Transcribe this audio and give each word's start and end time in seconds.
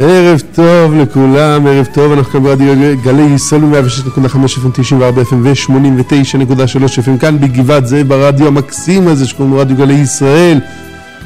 ערב 0.00 0.42
טוב 0.54 0.94
לכולם, 0.94 1.66
ערב 1.66 1.86
טוב, 1.92 2.12
אנחנו 2.12 2.32
כאן 2.32 2.42
ברדיו 2.42 2.74
גלי 3.04 3.22
ישראל 3.22 3.60
106.5 3.62 4.18
FM, 4.34 4.70
94 4.72 5.22
FM 5.22 5.34
ו-89.3 5.42 6.98
FM 7.04 7.20
כאן 7.20 7.40
בגבעת 7.40 7.86
זאב 7.86 8.08
ברדיו 8.08 8.46
המקסים 8.46 9.08
הזה 9.08 9.26
שקוראים 9.26 9.54
לו 9.54 9.60
רדיו 9.60 9.76
גלי 9.76 9.94
ישראל. 9.94 10.60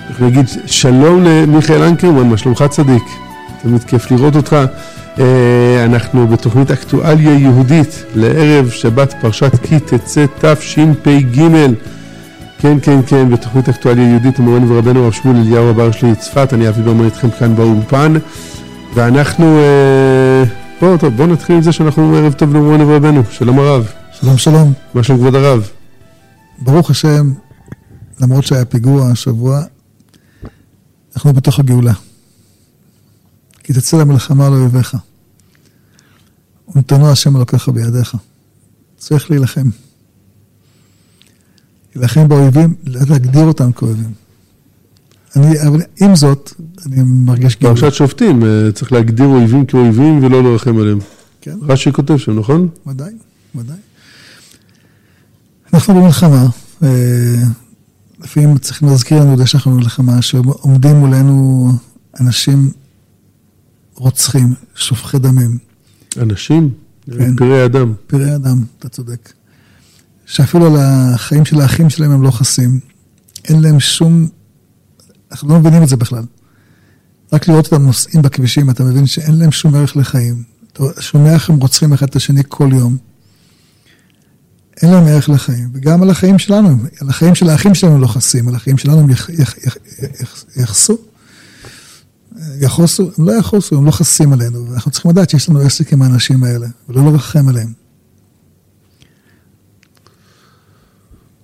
אנחנו 0.08 0.27
נגיד 0.27 0.46
שלום 0.66 1.24
למיכאל 1.24 1.82
אנקרמן, 1.82 2.29
מה 2.29 2.37
שלומך 2.37 2.64
צדיק? 2.71 3.03
תמיד 3.62 3.85
כיף 3.85 4.11
לראות 4.11 4.37
אותך. 4.37 4.57
אה, 5.18 5.84
אנחנו 5.84 6.29
בתוכנית 6.29 6.70
אקטואליה 6.70 7.39
יהודית 7.39 8.04
לערב 8.14 8.70
שבת 8.70 9.14
פרשת 9.20 9.52
כי 9.62 9.80
תצא 9.80 10.25
תשפ"ג. 10.41 11.43
כן, 12.59 12.79
כן, 12.82 13.00
כן, 13.07 13.30
בתוכנית 13.30 13.68
אקטואליה 13.68 14.09
יהודית 14.09 14.39
מורנו 14.39 14.68
ורבנו 14.68 15.04
הרב 15.04 15.12
שמואל 15.12 15.36
אליהו 15.36 15.70
הבר 15.70 15.91
שלי 15.91 16.14
צפת, 16.14 16.48
אני 16.52 16.68
אבי 16.68 16.82
ברמן 16.82 17.04
איתכם 17.04 17.30
כאן 17.30 17.57
באולפן. 17.57 18.14
ואנחנו, 18.95 19.59
אה, 19.59 20.45
בואו 20.80 20.98
טוב, 20.98 21.16
בוא 21.16 21.27
נתחיל 21.27 21.56
עם 21.56 21.62
זה 21.62 21.73
שאנחנו 21.73 22.16
ערב 22.16 22.33
טוב 22.33 22.55
למורנו 22.55 22.88
ורבנו, 22.88 23.23
שלום 23.30 23.59
הרב. 23.59 23.88
שלום 24.12 24.38
שלום. 24.38 24.73
מה 24.95 25.02
שלום 25.02 25.19
כבוד 25.19 25.34
הרב? 25.34 25.69
ברוך 26.59 26.91
השם, 26.91 27.33
למרות 28.20 28.45
שהיה 28.45 28.64
פיגוע 28.64 29.10
השבוע, 29.10 29.62
אנחנו 31.16 31.33
בתוך 31.33 31.60
הגאולה. 31.60 31.92
כי 33.62 33.73
תצא 33.73 33.97
למלחמה 33.97 34.47
על 34.47 34.52
אויביך. 34.52 34.97
ונתנו 36.74 37.11
השם 37.11 37.36
אלוקיך 37.36 37.69
בידיך. 37.69 38.16
צריך 38.97 39.30
להילחם. 39.30 39.69
להילחם 41.95 42.28
באויבים, 42.28 42.74
להגדיר 42.86 43.45
אותם 43.45 43.72
כאויבים. 43.72 44.22
אני, 45.36 45.68
אבל 45.68 45.80
עם 46.00 46.16
זאת, 46.16 46.52
אני 46.86 46.96
מרגיש 47.02 47.59
גאולה. 47.59 47.80
פרשת 47.80 47.95
שופטים, 47.95 48.45
אה, 48.45 48.72
צריך 48.72 48.92
להגדיר 48.92 49.27
אויבים 49.27 49.66
כאויבים 49.66 50.24
ולא 50.24 50.42
לרחם 50.42 50.78
עליהם. 50.78 50.98
כן. 51.41 51.56
רש"י 51.62 51.92
כותב 51.92 52.16
שם, 52.16 52.38
נכון? 52.38 52.69
ודאי, 52.86 53.12
ודאי. 53.55 53.77
אנחנו 55.74 55.94
במלחמה, 55.94 56.47
אה, 56.83 56.89
לפעמים 58.20 58.58
צריכים 58.58 58.89
להזכיר 58.89 59.20
לנו 59.20 59.42
את 59.42 59.48
שאנחנו 59.48 59.70
במלחמה, 59.70 60.22
שעומדים 60.22 60.97
מולנו 60.97 61.69
אנשים 62.20 62.70
רוצחים, 63.94 64.55
שופכי 64.74 65.19
דמים. 65.19 65.58
אנשים? 66.17 66.70
כן. 67.11 67.36
פראי 67.36 67.64
אדם. 67.64 67.92
פראי 68.06 68.34
אדם, 68.34 68.64
אתה 68.78 68.89
צודק. 68.89 69.33
שאפילו 70.27 70.67
על 70.67 70.80
החיים 70.80 71.44
של 71.44 71.61
האחים 71.61 71.91
שלהם 71.91 72.11
הם 72.11 72.22
לא 72.22 72.30
חסים. 72.30 72.80
אין 73.48 73.62
להם 73.62 73.80
שום 73.80 74.28
אנחנו 75.33 75.48
לא 75.48 75.58
מבינים 75.58 75.83
את 75.83 75.88
זה 75.88 75.97
בכלל. 75.97 76.25
רק 77.33 77.48
לראות 77.48 77.64
אותם 77.64 77.83
נוסעים 77.83 78.22
בכבישים, 78.22 78.70
אתה 78.70 78.84
מבין 78.84 79.06
שאין 79.06 79.39
להם 79.39 79.52
שום 79.52 79.74
ערך 79.74 79.97
לחיים. 79.97 80.42
אתה 80.72 80.83
שומע 81.00 81.34
איך 81.34 81.50
הם 81.50 81.56
רוצחים 81.56 81.92
אחד 81.92 82.08
את 82.08 82.16
השני 82.16 82.42
כל 82.48 82.70
יום. 82.72 82.97
אין 84.83 84.91
להם 84.91 85.05
ערך 85.06 85.28
לחיים, 85.28 85.70
וגם 85.72 86.02
על 86.02 86.11
החיים 86.11 86.39
שלנו, 86.39 86.69
על 87.00 87.08
החיים 87.08 87.34
של 87.34 87.48
האחים 87.48 87.74
שלנו 87.74 87.98
לא 87.98 88.06
חסים, 88.06 88.48
על 88.48 88.55
החיים 88.55 88.78
שלנו 88.78 89.00
הם 89.00 89.11
יחסו, 90.56 90.98
יחוסו, 92.61 93.11
הם 93.19 93.24
לא 93.24 93.33
יחוסו, 93.33 93.78
הם 93.78 93.86
לא 93.86 93.91
חסים 93.91 94.33
עלינו, 94.33 94.70
ואנחנו 94.70 94.91
צריכים 94.91 95.11
לדעת 95.11 95.30
שיש 95.30 95.48
לנו 95.48 95.61
עסק 95.61 95.92
עם 95.92 96.02
האנשים 96.02 96.44
האלה, 96.44 96.67
ולא 96.89 97.05
לרחם 97.05 97.48
עליהם. 97.48 97.72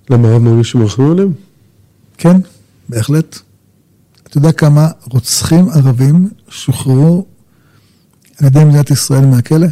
למה 0.09 0.27
הרב 0.27 0.41
מרגיש 0.41 0.71
שמרחמים 0.71 1.11
עליהם? 1.11 1.33
כן, 2.17 2.37
בהחלט. 2.89 3.39
אתה 4.29 4.37
יודע 4.37 4.51
כמה 4.51 4.87
רוצחים 5.11 5.69
ערבים 5.69 6.29
שוחררו 6.49 7.25
על 8.37 8.47
ידי 8.47 8.63
מדינת 8.63 8.91
ישראל 8.91 9.25
מהכלא? 9.25 9.67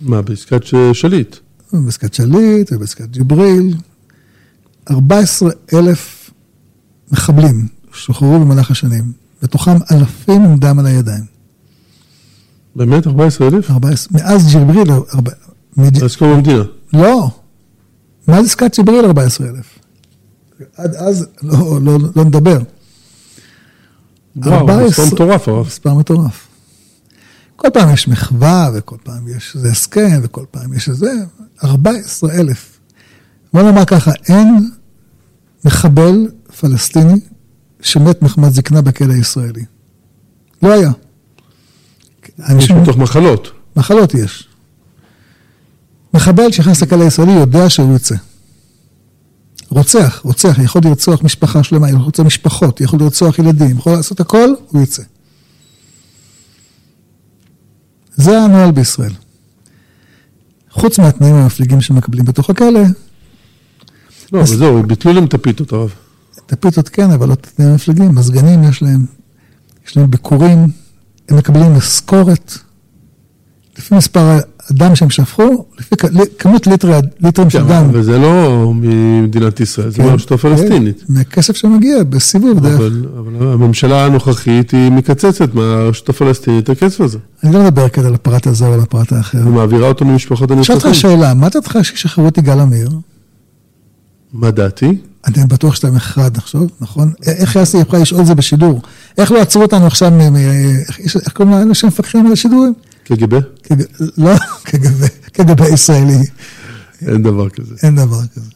מה, 0.00 0.22
בעסקת 0.22 0.62
שליט? 0.92 1.36
בעסקת 1.72 2.14
שליט 2.14 2.72
ובעסקת 2.72 3.08
ג'יבריל. 3.10 3.76
14 4.90 5.50
אלף 5.74 6.30
מחבלים 7.12 7.68
שוחררו 7.92 8.40
במהלך 8.40 8.70
השנים, 8.70 9.12
בתוכם 9.42 9.76
אלפים 9.92 10.42
עם 10.42 10.56
דם 10.56 10.78
על 10.78 10.86
הידיים. 10.86 11.24
באמת? 12.76 13.06
14 13.06 13.48
אלף? 13.48 13.70
14, 13.70 14.18
מאז 14.20 14.46
ג'יבריל... 14.52 14.88
מאז 15.76 16.16
קום 16.16 16.28
המדינה. 16.28 16.62
לא, 16.92 17.30
מאז 18.28 18.46
עסקת 18.46 18.76
ג'יבריל 18.76 19.04
14 19.04 19.48
אלף. 19.48 19.78
עד 20.76 20.94
אז 20.94 21.26
לא, 21.42 21.82
לא, 21.82 21.98
לא 22.16 22.24
נדבר. 22.24 22.58
וואו, 24.36 24.86
מספר 24.86 25.04
מטורף. 25.12 25.48
מספר 25.66 25.94
מטורף. 25.94 26.48
כל 27.56 27.68
פעם 27.72 27.94
יש 27.94 28.08
מחווה, 28.08 28.70
וכל 28.74 28.96
פעם 29.02 29.28
יש 29.28 29.56
איזה 29.56 29.70
הסכם, 29.70 30.20
וכל 30.22 30.44
פעם 30.50 30.74
יש 30.74 30.88
איזה... 30.88 31.12
14 31.64 32.32
אלף. 32.32 32.78
בוא 33.52 33.62
נאמר 33.62 33.84
ככה, 33.84 34.10
אין 34.28 34.70
מחבל 35.64 36.28
פלסטיני 36.60 37.20
שמת 37.80 38.22
מחמת 38.22 38.52
זקנה 38.52 38.82
בכלא 38.82 39.12
הישראלי. 39.12 39.64
לא 40.62 40.72
היה. 40.72 40.90
יש 42.58 42.70
מתוך 42.70 42.96
מחלות. 42.96 43.52
מחלות 43.76 44.14
יש. 44.14 44.48
מחבל 46.14 46.52
שנכנס 46.52 46.82
לכלא 46.82 47.04
הישראלי 47.04 47.32
יודע 47.32 47.70
שהוא 47.70 47.92
יוצא. 47.92 48.14
רוצח, 49.72 50.20
רוצח, 50.24 50.58
יכול 50.58 50.82
לרצוח 50.84 51.22
משפחה 51.22 51.62
שלמה, 51.62 51.88
יכול 51.88 52.02
לרצוח 52.02 52.26
משפחות, 52.26 52.80
יכול 52.80 53.00
לרצוח 53.00 53.38
ילדים, 53.38 53.76
יכול 53.78 53.92
לעשות 53.92 54.20
הכל, 54.20 54.48
הוא 54.68 54.82
יצא. 54.82 55.02
זה 58.16 58.38
הנוהל 58.38 58.70
בישראל. 58.70 59.12
חוץ 60.70 60.98
מהתנאים 60.98 61.34
המפליגים 61.34 61.80
שמקבלים 61.80 62.24
בתוך 62.24 62.50
הכלא. 62.50 62.80
לא, 64.32 64.38
אבל 64.38 64.46
זהו, 64.46 64.82
ביטלו 64.82 65.12
להם 65.12 65.24
את 65.24 65.34
הפיתות, 65.34 65.72
הרב. 65.72 65.92
את 66.46 66.52
הפיתות 66.52 66.88
כן, 66.88 67.10
אבל 67.10 67.28
לא 67.28 67.32
את 67.32 67.46
התנאים 67.46 67.70
המפליגים. 67.70 68.14
מזגנים 68.14 68.64
יש 68.64 68.82
להם, 68.82 69.06
יש 69.86 69.96
להם 69.96 70.10
ביקורים, 70.10 70.66
הם 71.28 71.36
מקבלים 71.36 71.74
משכורת. 71.74 72.52
לפי 73.78 73.94
מספר 73.94 74.38
הדם 74.70 74.94
שהם 74.94 75.10
שפכו, 75.10 75.64
לפי 75.78 75.94
כמות 76.38 76.66
ליטרי, 76.66 76.94
ליטרים 77.20 77.50
של 77.50 77.62
דם. 77.66 77.88
וזה 77.92 78.18
לא 78.18 78.72
ממדינת 78.74 79.60
ישראל, 79.60 79.90
זה 79.90 79.96
כן, 79.96 80.04
מהרשות 80.04 80.32
הפלסטינית. 80.32 81.04
כן, 81.06 81.12
מהכסף 81.12 81.56
שמגיע 81.56 82.02
בסיבוב 82.02 82.60
דרך. 82.60 82.80
אבל 82.80 83.02
הממשלה 83.40 84.06
הנוכחית 84.06 84.70
היא 84.70 84.92
מקצצת 84.92 85.54
מהרשות 85.54 86.08
הפלסטינית 86.08 86.64
את 86.64 86.68
הכסף 86.68 87.00
הזה. 87.00 87.18
אני 87.44 87.52
לא 87.52 87.64
מדבר 87.64 87.88
כאן 87.88 88.04
על 88.04 88.14
הפרט 88.14 88.46
הזה 88.46 88.66
או 88.66 88.72
על 88.72 88.80
הפרט 88.80 89.12
האחר. 89.12 89.38
היא 89.38 89.46
מעבירה 89.46 89.88
אותו 89.88 90.04
למשפחות 90.04 90.50
הנרצחים. 90.50 90.80
שאלת 90.80 90.84
אותך 90.84 90.98
שאלה, 90.98 91.34
מה 91.34 91.48
דעתך 91.48 91.78
שישחררו 91.82 92.28
את 92.28 92.38
יגאל 92.38 92.60
עמיר? 92.60 92.88
מה 94.32 94.50
דעתי? 94.50 94.98
אני 95.26 95.46
בטוח 95.46 95.74
שאתה 95.74 95.88
אחד 95.96 96.36
עכשיו, 96.36 96.62
נכון? 96.80 97.12
איך 97.26 97.56
יעשי 97.56 97.78
יכולה 97.78 98.02
לשאול 98.02 98.20
את 98.20 98.26
זה 98.26 98.34
בשידור? 98.34 98.80
איך 99.18 99.32
לא 99.32 99.40
עצרו 99.40 99.62
אותנו 99.62 99.86
עכשיו, 99.86 100.12
איך 100.96 101.32
קוראים 101.32 101.54
לאלה 101.54 101.74
שמפקחים 101.74 102.26
על 102.26 102.32
השידורים? 102.32 102.74
קג"ב? 103.04 103.38
לא, 104.18 104.30
קג"ב, 104.68 105.06
קג"ב 105.32 105.60
ישראלי. 105.72 106.18
אין 107.06 107.22
דבר 107.22 107.48
כזה. 107.48 107.74
אין 107.82 107.96
דבר 107.96 108.20
כזה. 108.34 108.50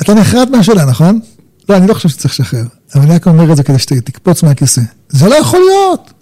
אתה 0.00 0.14
נחרד 0.14 0.50
מהשאלה, 0.50 0.84
נכון? 0.84 1.20
לא, 1.68 1.76
אני 1.76 1.86
לא 1.86 1.94
חושב 1.94 2.08
שצריך 2.08 2.34
לשחרר, 2.34 2.64
אבל 2.94 3.02
אני 3.02 3.14
רק 3.14 3.26
אומר 3.26 3.52
את 3.52 3.56
זה 3.56 3.62
כדי 3.62 3.78
שתקפוץ 3.78 4.42
מהכיסא. 4.42 4.82
זה 5.08 5.28
לא 5.28 5.34
יכול 5.34 5.60
להיות! 5.60 6.12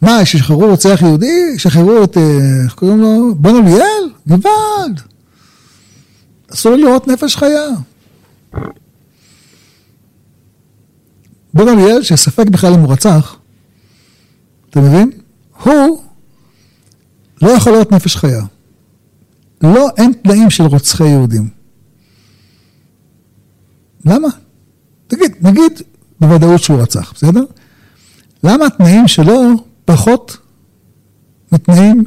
מה, 0.00 0.24
שישחררו 0.24 0.66
רוצח 0.66 0.98
יהודי? 1.02 1.52
ישחררו 1.54 2.04
את, 2.04 2.16
אה, 2.16 2.22
איך 2.64 2.74
קוראים 2.74 3.00
לו? 3.00 3.34
בון 3.34 3.54
אוליאל? 3.54 4.10
גוואלד. 4.26 5.00
אסור 6.52 6.76
לראות 6.76 7.08
נפש 7.08 7.36
חיה. 7.36 7.66
בון 11.54 11.68
אוליאל, 11.68 12.02
שספק 12.02 12.46
בכלל 12.46 12.72
אם 12.74 12.80
הוא 12.80 12.92
רצח, 12.92 13.36
אתה 14.70 14.80
מבין? 14.80 15.10
הוא 15.62 16.02
לא 17.42 17.50
יכול 17.50 17.72
להיות 17.72 17.92
נפש 17.92 18.16
חיה. 18.16 18.42
לא, 19.62 19.88
אין 19.96 20.12
תנאים 20.22 20.50
של 20.50 20.64
רוצחי 20.64 21.08
יהודים. 21.08 21.48
למה? 24.04 24.28
תגיד, 25.06 25.32
נגיד 25.40 25.72
בוודאות 26.20 26.62
שהוא 26.62 26.82
רצח, 26.82 27.12
בסדר? 27.14 27.44
למה 28.44 28.66
התנאים 28.66 29.08
שלו 29.08 29.40
פחות 29.84 30.36
מתנאים 31.52 32.04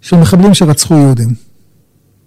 של 0.00 0.16
מחבלים 0.16 0.54
שרצחו 0.54 0.94
יהודים? 0.94 1.34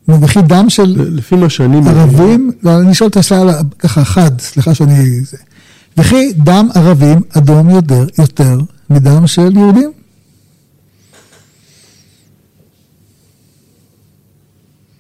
וכי 0.08 0.42
דם 0.42 0.70
של 0.70 0.96
לפי 0.98 1.36
מה 1.36 1.50
שאני 1.50 1.78
ערבים, 1.90 2.52
לא, 2.64 2.80
אני 2.80 2.94
שואל 2.94 3.10
את 3.10 3.18
השאלה 3.18 3.62
ככה 3.80 4.06
חד, 4.06 4.42
סליחה 4.42 4.76
שאני... 4.76 5.22
וכי 5.98 6.34
דם 6.34 6.68
ערבים 6.76 7.22
אדום 7.38 7.70
יותר, 7.70 8.06
יותר 8.20 8.60
מדם 8.90 9.28
של 9.28 9.58
יהודים? 9.58 9.92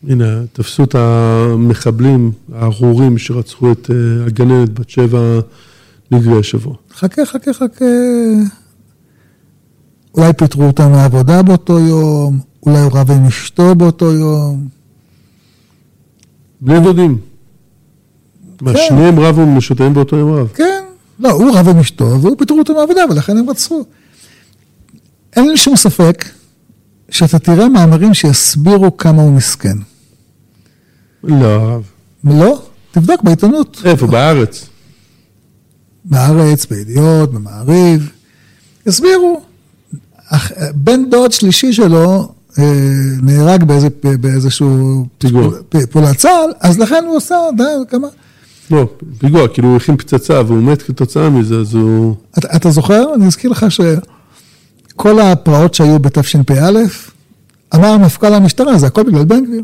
הנה, 0.07 0.41
תפסו 0.53 0.83
את 0.83 0.95
המחבלים 0.95 2.31
הארורים 2.53 3.17
שרצחו 3.17 3.71
את 3.71 3.91
אה, 3.91 4.25
הגננת 4.25 4.79
בת 4.79 4.89
שבע 4.89 5.39
נגבי 6.11 6.39
השבוע. 6.39 6.75
חכה, 6.93 7.25
חכה, 7.25 7.53
חכה. 7.53 7.85
אולי 10.17 10.33
פיטרו 10.33 10.63
אותם 10.63 10.91
מהעבודה 10.91 11.41
באותו 11.41 11.79
יום, 11.79 12.39
אולי 12.65 12.79
הוא 12.79 12.91
רב 12.93 13.11
עם 13.11 13.25
אשתו 13.25 13.75
באותו 13.75 14.13
יום. 14.13 14.67
בני 16.61 16.79
דודים. 16.79 17.17
מה, 18.61 18.73
כן. 18.73 18.79
שניהם 18.87 19.19
רבו 19.19 19.45
משותיהם 19.45 19.93
באותו 19.93 20.15
יום 20.15 20.31
רב? 20.31 20.47
כן, 20.55 20.83
לא, 21.19 21.31
הוא 21.31 21.57
רב 21.57 21.69
עם 21.69 21.79
אשתו, 21.79 22.21
והוא 22.21 22.37
פיטרו 22.37 22.59
אותו 22.59 22.73
מהעבודה, 22.73 23.01
ולכן 23.09 23.37
הם 23.37 23.49
רצחו. 23.49 23.85
אין 25.35 25.49
לי 25.49 25.57
שום 25.57 25.75
ספק 25.75 26.25
שאתה 27.09 27.39
תראה 27.39 27.69
מאמרים 27.69 28.13
שיסבירו 28.13 28.97
כמה 28.97 29.21
הוא 29.21 29.31
מסכן. 29.31 29.77
לא. 31.23 31.79
לא? 32.23 32.61
תבדוק 32.91 33.23
בעיתונות. 33.23 33.81
איפה? 33.85 34.07
בארץ. 34.07 34.65
בארץ, 36.05 36.65
בידיעות, 36.65 37.31
במעריב. 37.33 38.11
הסבירו. 38.87 39.41
אח- 40.29 40.51
בן 40.75 41.09
דוד 41.09 41.31
שלישי 41.31 41.73
שלו 41.73 42.31
אה, 42.59 42.63
נהרג 43.21 43.63
באיזה, 43.63 43.87
באיזשהו 44.19 45.05
פיגוע. 45.17 45.49
פעולת 45.91 46.17
צה"ל, 46.17 46.51
אז 46.59 46.79
לכן 46.79 47.03
הוא 47.07 47.17
עשה, 47.17 47.35
די, 47.57 47.63
כמה... 47.89 48.07
לא, 48.71 48.87
פיגוע, 49.17 49.47
כאילו 49.47 49.67
הוא 49.69 49.77
הכין 49.77 49.97
פצצה 49.97 50.41
והוא 50.47 50.57
מת 50.63 50.81
כתוצאה 50.81 51.29
מזה, 51.29 51.55
אז 51.55 51.73
הוא... 51.75 52.15
אתה, 52.37 52.55
אתה 52.55 52.71
זוכר? 52.71 53.13
אני 53.15 53.27
אזכיר 53.27 53.51
לך 53.51 53.65
שכל 53.69 55.19
הפרעות 55.19 55.73
שהיו 55.73 55.99
בתשפ"א, 55.99 56.71
אמר 57.75 57.97
מפכ"ל 57.97 58.33
המשטרה, 58.33 58.77
זה 58.77 58.87
הכל 58.87 59.03
בגלל 59.03 59.25
בן 59.25 59.45
גביר. 59.45 59.63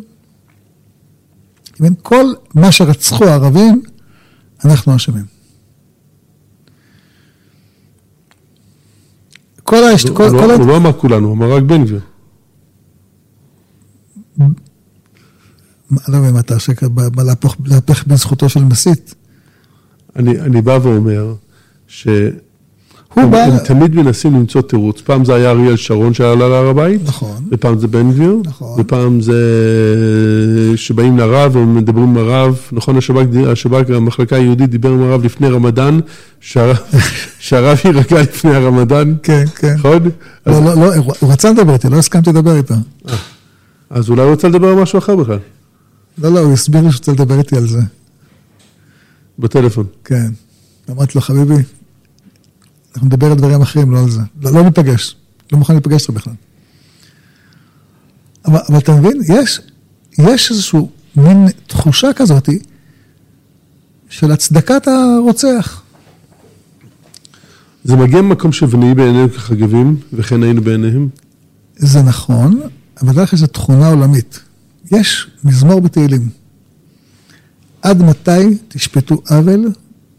אין 1.83 1.93
כל 2.01 2.25
מה 2.55 2.71
שרצחו 2.71 3.25
הערבים, 3.25 3.81
אנחנו 4.65 4.95
אשמים. 4.95 5.25
כל 9.63 9.83
ההשת... 9.83 10.07
הוא 10.09 10.17
כל, 10.17 10.23
לא- 10.23 10.29
כל... 10.29 10.51
הוא 10.51 10.63
ה- 10.63 10.67
לא 10.67 10.77
אמר 10.77 10.93
כולנו, 10.93 11.27
הוא 11.27 11.35
אמר 11.35 11.51
רק 11.55 11.63
בן 11.63 11.85
גביר. 11.85 11.99
לא 16.07 16.19
מבין 16.19 16.33
מה 16.33 16.39
אתה 16.39 16.53
עושה, 16.53 16.73
להפך- 17.65 18.07
בזכותו 18.07 18.49
של 18.49 18.63
מסית. 18.63 19.15
אני, 20.15 20.41
אני 20.41 20.61
בא 20.61 20.79
ואומר 20.83 21.35
ש... 21.87 22.07
הוא 23.13 23.23
הם, 23.23 23.31
בא... 23.31 23.37
הם 23.43 23.57
תמיד 23.57 23.95
מנסים 23.95 24.33
למצוא 24.35 24.61
תירוץ. 24.61 25.01
פעם 25.01 25.25
זה 25.25 25.35
היה 25.35 25.49
אריאל 25.51 25.75
שרון 25.75 26.13
שעלה 26.13 26.35
להר 26.49 26.67
הבית, 26.67 27.01
נכון. 27.05 27.43
ופעם 27.51 27.79
זה 27.79 27.87
בן 27.87 28.11
גביר, 28.11 28.35
נכון. 28.45 28.81
ופעם 28.81 29.21
זה 29.21 29.33
שבאים 30.75 31.17
לרב 31.17 31.55
ומדברים 31.55 32.03
עם 32.09 32.17
הרב. 32.17 32.57
נכון, 32.71 32.97
השב"כ, 32.97 33.19
השב"כ, 33.47 33.89
המחלקה 33.89 34.35
היהודית 34.35 34.69
דיבר 34.69 34.89
עם 34.89 35.01
הרב 35.01 35.25
לפני 35.25 35.49
רמדאן, 35.49 35.99
שהרב, 36.39 36.77
שהרב 37.39 37.77
יירגע 37.85 38.21
לפני 38.21 38.55
הרמדאן, 38.55 39.13
כן, 39.23 39.43
כן. 39.55 39.73
נכון? 39.77 40.09
אז, 40.45 40.55
לא, 40.59 40.63
לא, 40.65 40.75
לא, 40.75 40.95
הוא- 40.95 41.13
הוא 41.19 41.31
רצה 41.31 41.51
לדבר 41.51 41.73
איתי, 41.73 41.89
לא 41.89 41.97
הסכמתי 41.97 42.29
לדבר 42.29 42.55
איתו. 42.57 42.75
אז 43.89 44.09
אולי 44.09 44.21
הוא 44.21 44.29
רוצה 44.31 44.47
לדבר 44.47 44.67
על 44.67 44.75
משהו 44.75 44.99
אחר 44.99 45.15
בכלל, 45.15 45.39
לא, 46.17 46.29
לא, 46.33 46.39
הוא 46.39 46.53
הסביר 46.53 46.81
לי 46.81 46.91
שהוא 46.91 46.99
רוצה 46.99 47.11
לדבר 47.11 47.37
איתי 47.39 47.57
על 47.57 47.67
זה. 47.67 47.79
בטלפון. 49.39 49.85
כן. 50.05 50.27
אמרתי 50.91 51.11
לו, 51.15 51.21
חביבי, 51.21 51.53
אנחנו 52.93 53.07
נדבר 53.07 53.31
על 53.31 53.37
דברים 53.37 53.61
אחרים, 53.61 53.91
לא 53.91 53.99
על 53.99 54.09
זה. 54.09 54.21
לא, 54.41 54.51
לא 54.51 54.63
ניפגש. 54.63 55.15
לא 55.51 55.59
מוכן 55.59 55.73
להיפגש 55.73 56.01
איתך 56.01 56.09
בכלל. 56.09 56.33
אבל, 58.45 58.59
אבל 58.69 58.77
אתה 58.77 58.91
מבין, 58.91 59.21
יש, 59.27 59.61
יש 60.17 60.51
איזושהי 60.51 60.79
מין 61.15 61.47
תחושה 61.67 62.13
כזאת 62.15 62.49
של 64.09 64.31
הצדקת 64.31 64.87
הרוצח. 64.87 65.81
זה 67.83 67.95
מגיע 67.95 68.21
ממקום 68.21 68.51
שבנאי 68.51 68.93
בעינינו 68.93 69.29
כחגבים, 69.29 69.97
וכן 70.13 70.43
היינו 70.43 70.61
בעיניהם. 70.61 71.09
זה 71.75 72.01
נכון, 72.01 72.59
אבל 73.01 73.23
לך 73.23 73.33
יש 73.33 73.41
תכונה 73.41 73.87
עולמית. 73.87 74.39
יש 74.91 75.27
מזמור 75.43 75.81
בתהילים. 75.81 76.29
עד 77.81 78.03
מתי 78.03 78.57
תשפטו 78.67 79.21
עוול, 79.29 79.71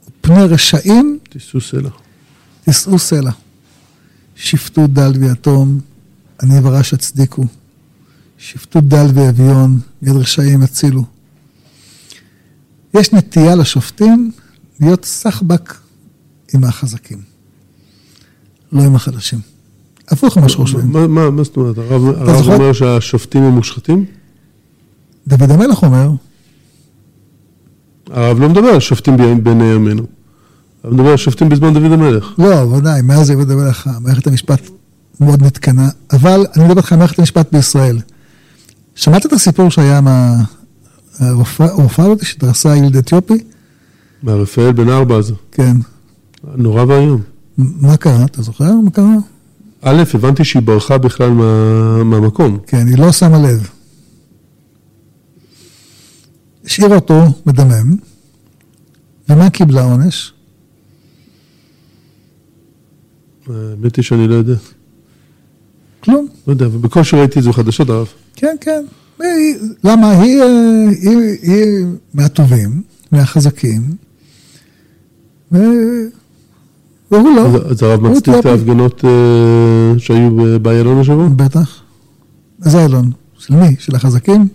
ופני 0.08 0.44
רשעים 0.44 1.18
תישאו 1.28 1.60
סלע. 1.60 1.90
תישאו 2.64 2.98
סלע. 2.98 3.30
שפטו 4.34 4.86
דל 4.86 5.12
ויתום, 5.20 5.80
אני 6.42 6.58
ורש 6.62 6.94
הצדיקו. 6.94 7.44
שפטו 8.38 8.80
דל 8.80 9.06
ואביון, 9.14 9.80
יד 10.02 10.16
רשעים 10.16 10.62
הצילו. 10.62 11.04
יש 12.94 13.12
נטייה 13.12 13.54
לשופטים 13.54 14.30
להיות 14.80 15.04
סחבק 15.04 15.74
עם 16.54 16.64
החזקים, 16.64 17.18
לא 18.72 18.82
עם 18.82 18.94
החלשים. 18.94 19.38
הפוך 20.08 20.38
ממה 20.38 20.48
שחושבים. 20.48 20.92
מה, 20.92 21.06
מה, 21.06 21.30
מה 21.30 21.44
זאת 21.44 21.56
אומרת? 21.56 21.78
הרב, 21.78 22.04
הרב 22.08 22.36
זוכר? 22.38 22.54
אומר 22.54 22.72
שהשופטים 22.72 23.42
הם 23.42 23.52
מושחתים? 23.52 24.04
דוד 25.26 25.50
המלך 25.50 25.82
אומר, 25.82 26.10
הרב 28.10 28.40
לא 28.40 28.48
מדבר 28.48 28.68
על 28.68 28.80
שופטים 28.80 29.16
ב- 29.16 29.42
בעיני 29.42 29.64
ימינו. 29.64 30.06
הרב 30.84 30.94
מדבר 30.94 31.10
על 31.10 31.16
שופטים 31.16 31.48
בזמן 31.48 31.74
דוד 31.74 31.92
המלך. 31.92 32.34
לא, 32.38 32.54
ודאי, 32.54 33.02
מאז 33.02 33.30
יהודה 33.30 33.54
המלך, 33.54 33.90
מערכת 34.00 34.26
המשפט 34.26 34.60
מאוד 35.20 35.42
נתקנה, 35.42 35.88
אבל 36.12 36.46
אני 36.56 36.64
מדבר 36.64 36.76
איתך 36.76 36.92
על 36.92 36.98
מערכת 36.98 37.18
המשפט 37.18 37.52
בישראל. 37.52 37.98
שמעת 38.94 39.26
את 39.26 39.32
הסיפור 39.32 39.70
שהיה. 39.70 40.00
הרופאה 41.18 41.66
הרופאה 41.66 42.04
הזאת 42.04 42.24
שדרסה 42.24 42.76
ילד 42.76 42.96
אתיופי? 42.96 43.44
מהרפאל 44.22 44.72
בן 44.72 44.88
ארבע 44.88 45.16
הזה. 45.16 45.34
כן. 45.52 45.76
נורא 46.44 46.84
ואיום. 46.84 47.20
מה 47.58 47.96
קרה? 47.96 48.24
אתה 48.24 48.42
זוכר 48.42 48.72
מה 48.84 48.90
קרה? 48.90 49.14
א', 49.82 50.02
הבנתי 50.14 50.44
שהיא 50.44 50.62
ברחה 50.62 50.98
בכלל 50.98 51.30
מה, 51.30 52.04
מהמקום. 52.04 52.58
כן, 52.66 52.86
היא 52.86 52.98
לא 52.98 53.12
שמה 53.12 53.38
לב. 53.38 53.68
השאירה 56.64 56.96
אותו 56.96 57.24
מדמם, 57.46 57.96
ומה 59.28 59.50
קיבלה 59.50 59.82
עונש? 59.82 60.32
האמת 63.54 63.96
היא 63.96 64.02
שאני 64.02 64.28
לא 64.28 64.34
יודע. 64.34 64.54
כלום. 66.00 66.26
לא 66.46 66.52
יודע, 66.52 66.66
ובקושי 66.66 67.16
ראיתי 67.16 67.38
את 67.38 67.44
זה 67.44 67.50
בחדשות 67.50 67.90
הרב. 67.90 68.06
כן, 68.36 68.56
כן. 68.60 68.84
למה? 69.84 70.10
היא, 70.10 70.42
אה, 70.42 70.46
היא, 71.00 71.18
היא 71.42 71.84
מהטובים, 72.14 72.82
מהחזקים, 73.12 73.82
ו... 75.52 75.58
והוא 77.10 77.36
לא. 77.36 77.46
אז, 77.46 77.72
אז 77.72 77.82
הרב 77.82 78.00
מצדיק 78.02 78.34
את. 78.40 78.46
ההפגנות 78.46 79.04
אה, 79.04 79.98
שהיו 79.98 80.30
באיילון 80.62 81.00
השבוע? 81.00 81.28
בטח. 81.36 81.80
איזה 82.64 82.82
אילון? 82.82 83.10
של 83.38 83.54
מי? 83.54 83.76
של 83.78 83.96
החזקים? 83.96 84.48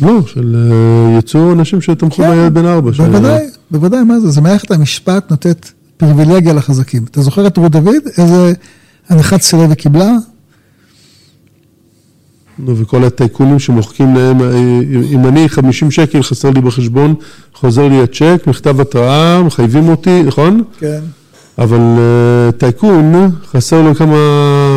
לא, 0.00 0.26
של 0.26 0.56
אה, 0.56 1.18
יצאו 1.18 1.52
אנשים 1.52 1.80
שתמכו 1.80 2.22
בילד 2.22 2.54
בן 2.54 2.66
ארבע. 2.66 2.92
כן, 2.92 3.12
בוודאי, 3.12 3.46
בוודאי, 3.70 4.04
מה 4.04 4.20
זה? 4.20 4.30
זה 4.30 4.40
מערכת 4.40 4.70
המשפט 4.70 5.30
נותנת 5.30 5.72
פריבילגיה 6.02 6.52
לחזקים. 6.52 7.04
אתה 7.10 7.22
זוכר 7.22 7.46
את 7.46 7.56
רות 7.56 7.72
דוד? 7.72 7.94
איזה 8.18 8.52
הנחת 9.08 9.42
סירב 9.42 9.68
היא 9.68 9.74
קיבלה? 9.74 10.10
נו, 12.58 12.76
וכל 12.78 13.04
הטייקונים 13.04 13.58
שמוחקים 13.58 14.14
להם, 14.14 14.40
אה, 14.40 14.58
אם 15.12 15.26
אני 15.26 15.48
50 15.48 15.90
שקל 15.90 16.22
חסר 16.22 16.50
לי 16.50 16.60
בחשבון, 16.60 17.14
חוזר 17.54 17.88
לי 17.88 18.02
הצ'ק, 18.02 18.42
מכתב 18.46 18.80
התראה, 18.80 19.42
מחייבים 19.42 19.88
אותי, 19.88 20.22
נכון? 20.22 20.62
כן. 20.78 21.00
אבל 21.58 21.78
אה, 21.78 22.52
טייקון, 22.52 23.30
חסר 23.50 23.82
לו 23.82 23.94
כמה 23.94 24.16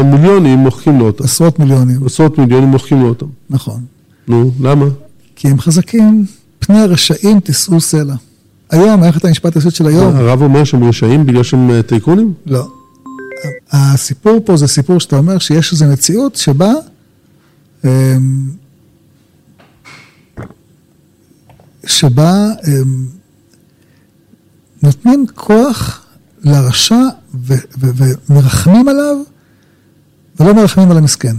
מיליונים, 0.06 0.60
מוחקים 0.60 1.00
לו 1.00 1.06
אותם. 1.06 1.24
עשרות 1.24 1.60
מיליונים, 1.60 2.06
עשרות 2.06 2.38
מיליונים 2.38 2.70
מוחקים 2.70 3.02
לו 3.02 3.08
אותם. 3.08 3.28
נכון. 3.50 3.82
נו, 4.28 4.52
למה? 4.62 4.86
כי 5.36 5.48
הם 5.48 5.60
חזקים, 5.60 6.26
פני 6.60 6.80
הרשעים 6.80 7.40
תישאו 7.40 7.82
סלע. 7.82 8.16
היום, 8.70 9.00
מערכת 9.00 9.26
המשפט 9.26 9.56
הישראלית 9.56 9.76
של 9.76 9.88
היום, 9.88 10.16
הרב 10.16 10.42
אומר 10.42 10.64
שהם 10.64 10.84
רשעים 10.84 11.26
בגלל 11.26 11.44
שהם 11.44 11.72
אה, 11.72 11.84
טייקונים? 11.84 12.34
לא. 12.46 12.68
הסיפור 13.72 14.40
פה 14.46 14.58
זה 14.58 14.68
סיפור 14.68 15.00
שאתה 15.00 15.18
אומר 15.18 15.38
שיש 15.38 15.72
איזו 15.72 15.86
מציאות 15.86 16.36
שבה 16.36 16.72
אמ, 17.86 18.50
שבה 21.86 22.48
אמ, 22.68 23.06
נותנים 24.84 25.26
כוח 25.36 26.06
לרשע 26.44 27.00
ומרחמים 28.30 28.88
עליו 28.88 29.18
ולא 30.40 30.54
מרחמים 30.54 30.92
על 30.92 30.98
המסכן. 30.98 31.36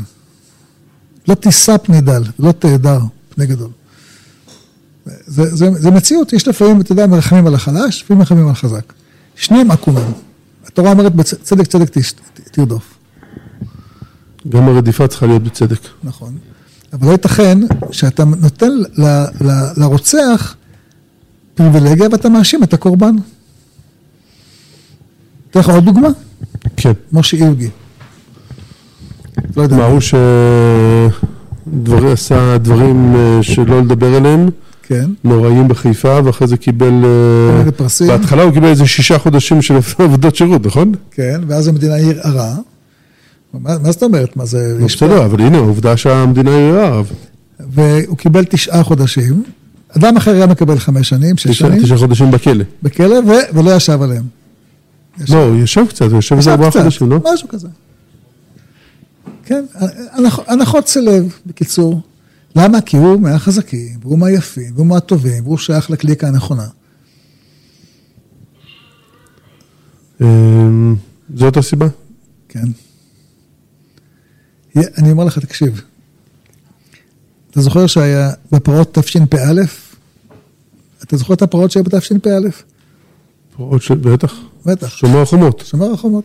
לא 1.29 1.35
תישא 1.35 1.77
פני 1.77 2.01
דל, 2.01 2.23
לא 2.39 2.53
תהדר 2.53 3.01
פני 3.29 3.47
גדול. 3.47 3.71
זה, 5.27 5.57
זה, 5.57 5.71
זה 5.73 5.91
מציאות, 5.91 6.33
יש 6.33 6.49
לפעמים, 6.49 6.81
אתה 6.81 6.93
יודע, 6.93 7.07
מרחמים 7.07 7.47
על 7.47 7.55
החלש, 7.55 8.03
לפעמים 8.03 8.19
מרחמים 8.19 8.45
על 8.47 8.53
החזק. 8.53 8.93
שניהם 9.37 9.71
עקומים. 9.71 10.13
התורה 10.67 10.93
אומרת, 10.93 11.15
בצדק 11.15 11.67
צדק 11.67 11.89
תש- 11.99 12.15
תרדוף. 12.51 12.95
גם 14.49 14.69
הרדיפה 14.69 15.09
צריכה 15.09 15.27
להיות 15.27 15.43
בצדק. 15.43 15.79
נכון. 16.05 16.39
אבל 16.93 17.07
לא 17.07 17.13
ייתכן 17.13 17.59
שאתה 17.91 18.25
נותן 18.25 18.71
ל, 18.97 19.03
ל, 19.41 19.51
לרוצח 19.77 20.55
פריבילגיה 21.55 22.09
ואתה 22.13 22.29
מאשים 22.29 22.63
את 22.63 22.75
הקורבן. 22.75 23.17
אתן 25.51 25.61
לך 25.61 25.69
עוד 25.69 25.85
דוגמה? 25.85 26.09
כן. 26.77 26.93
משה 27.13 27.37
אירגי. 27.37 27.69
לא 29.57 29.63
יודע. 29.63 29.77
מה 29.77 29.85
הוא 29.85 30.01
שעשה 32.01 32.59
דברים 32.59 33.15
אה, 33.17 33.39
שלא 33.43 33.81
לדבר 33.81 34.15
עליהם, 34.15 34.49
כן. 34.89 35.11
נוראים 35.25 35.69
בחיפה, 35.69 36.21
ואחרי 36.25 36.49
זה 36.49 36.57
קיבל... 36.57 36.93
אה, 37.05 37.59
מיני 37.59 37.73
פרסים. 37.73 38.07
בהתחלה 38.07 38.43
הוא 38.43 38.53
קיבל 38.53 38.67
איזה 38.69 38.87
שישה 38.87 39.19
חודשים 39.19 39.63
של 39.63 39.75
עבודות 39.99 40.37
שירות, 40.37 40.67
נכון? 40.67 40.93
כן, 41.11 41.41
ואז 41.47 41.69
המדינה 41.69 41.95
ערערה. 41.97 42.55
מה, 43.55 43.79
מה 43.79 43.93
זאת 43.93 44.03
אומרת? 44.03 44.37
מה 44.37 44.45
זה... 44.47 44.77
לא 44.81 44.87
בסדר, 44.87 45.25
אבל 45.25 45.41
הנה, 45.41 45.57
העובדה 45.57 45.97
שהמדינה 45.97 46.51
ערערה. 46.51 47.03
והוא 47.61 48.17
קיבל 48.17 48.45
תשעה 48.45 48.83
חודשים. 48.83 49.43
אדם 49.97 50.17
אחר 50.17 50.31
היה 50.31 50.47
מקבל 50.47 50.79
חמש 50.79 51.09
שנים, 51.09 51.37
שש 51.37 51.59
שנים, 51.59 51.83
תשעה 51.83 51.99
חודשים 51.99 52.31
בכלא. 52.31 52.65
בכלא, 52.83 53.15
ו- 53.29 53.57
ולא 53.59 53.71
ישב 53.77 54.03
עליהם. 54.03 54.23
ישב- 55.21 55.35
לא, 55.35 55.45
הוא 55.45 55.57
יושב 55.57 55.85
קצת, 55.89 56.07
הוא 56.07 56.17
יושב 56.17 56.37
איזה 56.37 56.51
ארבעה 56.53 56.71
חודשים, 56.71 57.11
לא? 57.11 57.19
משהו 57.35 57.49
כזה. 57.49 57.69
כן, 59.45 59.65
הנח- 60.13 60.41
הנחות 60.47 60.89
סלב, 60.89 61.25
בקיצור. 61.47 62.01
למה? 62.57 62.81
כי 62.81 62.97
הוא 62.97 63.21
מהחזקים, 63.21 63.99
והוא 64.03 64.19
מהיפים, 64.19 64.73
והוא 64.75 64.87
מהטובים, 64.87 65.45
והוא 65.45 65.59
שייך 65.59 65.91
לקליקה 65.91 66.29
הנכונה. 66.29 66.67
אמ, 70.21 70.97
זאת 71.35 71.57
הסיבה? 71.57 71.87
כן. 72.49 72.67
אני 74.77 75.11
אומר 75.11 75.25
לך, 75.25 75.39
תקשיב. 75.39 75.83
אתה 77.51 77.61
זוכר 77.61 77.87
שהיה 77.87 78.31
בפרעות 78.53 78.99
תשפ"א? 78.99 79.63
אתה 81.03 81.17
זוכר 81.17 81.35
את 81.35 81.43
הפרעות 81.43 81.71
שהיו 81.71 81.85
בתשפ"א? 81.85 82.49
עוד 83.57 83.83
ש... 83.83 83.91
בטח. 83.91 84.35
בטח. 84.67 84.97
שומר 84.97 85.23
החומות. 85.23 85.63
שומר 85.67 85.93
החומות. 85.93 86.25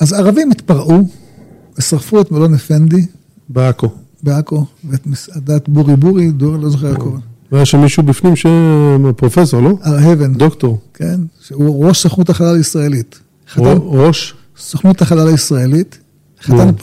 אז 0.00 0.12
ערבים 0.12 0.50
התפרעו 0.50 1.08
ושרפו 1.78 2.20
את 2.20 2.30
מלון 2.30 2.54
אפנדי 2.54 3.06
בעכו. 3.48 3.99
בעכו, 4.22 4.66
ואת 4.90 5.06
מסעדת 5.06 5.68
בורי 5.68 5.96
בורי, 5.96 6.30
דור, 6.30 6.56
לא 6.56 6.70
זוכר 6.70 6.94
קוראים. 6.94 7.20
והיה 7.52 7.64
שם 7.64 7.80
מישהו 7.80 8.02
בפנים 8.02 8.36
ש... 8.36 8.46
פרופסור, 9.16 9.60
לא? 9.60 9.70
הר 9.82 10.10
הבן, 10.10 10.34
דוקטור. 10.34 10.78
כן, 10.94 11.20
שהוא 11.40 11.86
ראש 11.86 12.02
סוכנות 12.02 12.30
החלל 12.30 12.56
הישראלית. 12.56 13.18
ראש. 13.58 14.34
סוכנות 14.58 15.02
החלל 15.02 15.28
הישראלית, 15.28 15.98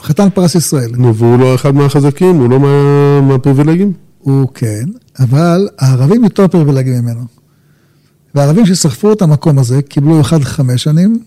חתן, 0.02 0.30
פרס 0.34 0.56
ישראל. 0.56 0.92
נו, 0.98 1.16
והוא 1.16 1.40
לא 1.40 1.56
אחד 1.56 1.76
מהחזקים, 1.76 2.36
הוא 2.36 2.50
לא 2.50 2.60
מה- 2.60 3.22
מהפריבילגים? 3.22 3.94
הוא 4.20 4.48
כן, 4.54 4.86
אבל 5.20 5.68
הערבים 5.80 6.24
יותר 6.24 6.48
פריבילגיים 6.48 7.04
ממנו. 7.04 7.22
והערבים 8.36 8.66
ששרפו 8.66 9.14
את 9.14 9.22
המקום 9.22 9.60
הזה 9.60 9.82
קיבלו 9.82 10.22
אחד 10.22 10.44
חמש 10.44 10.84
שנים 10.84 11.20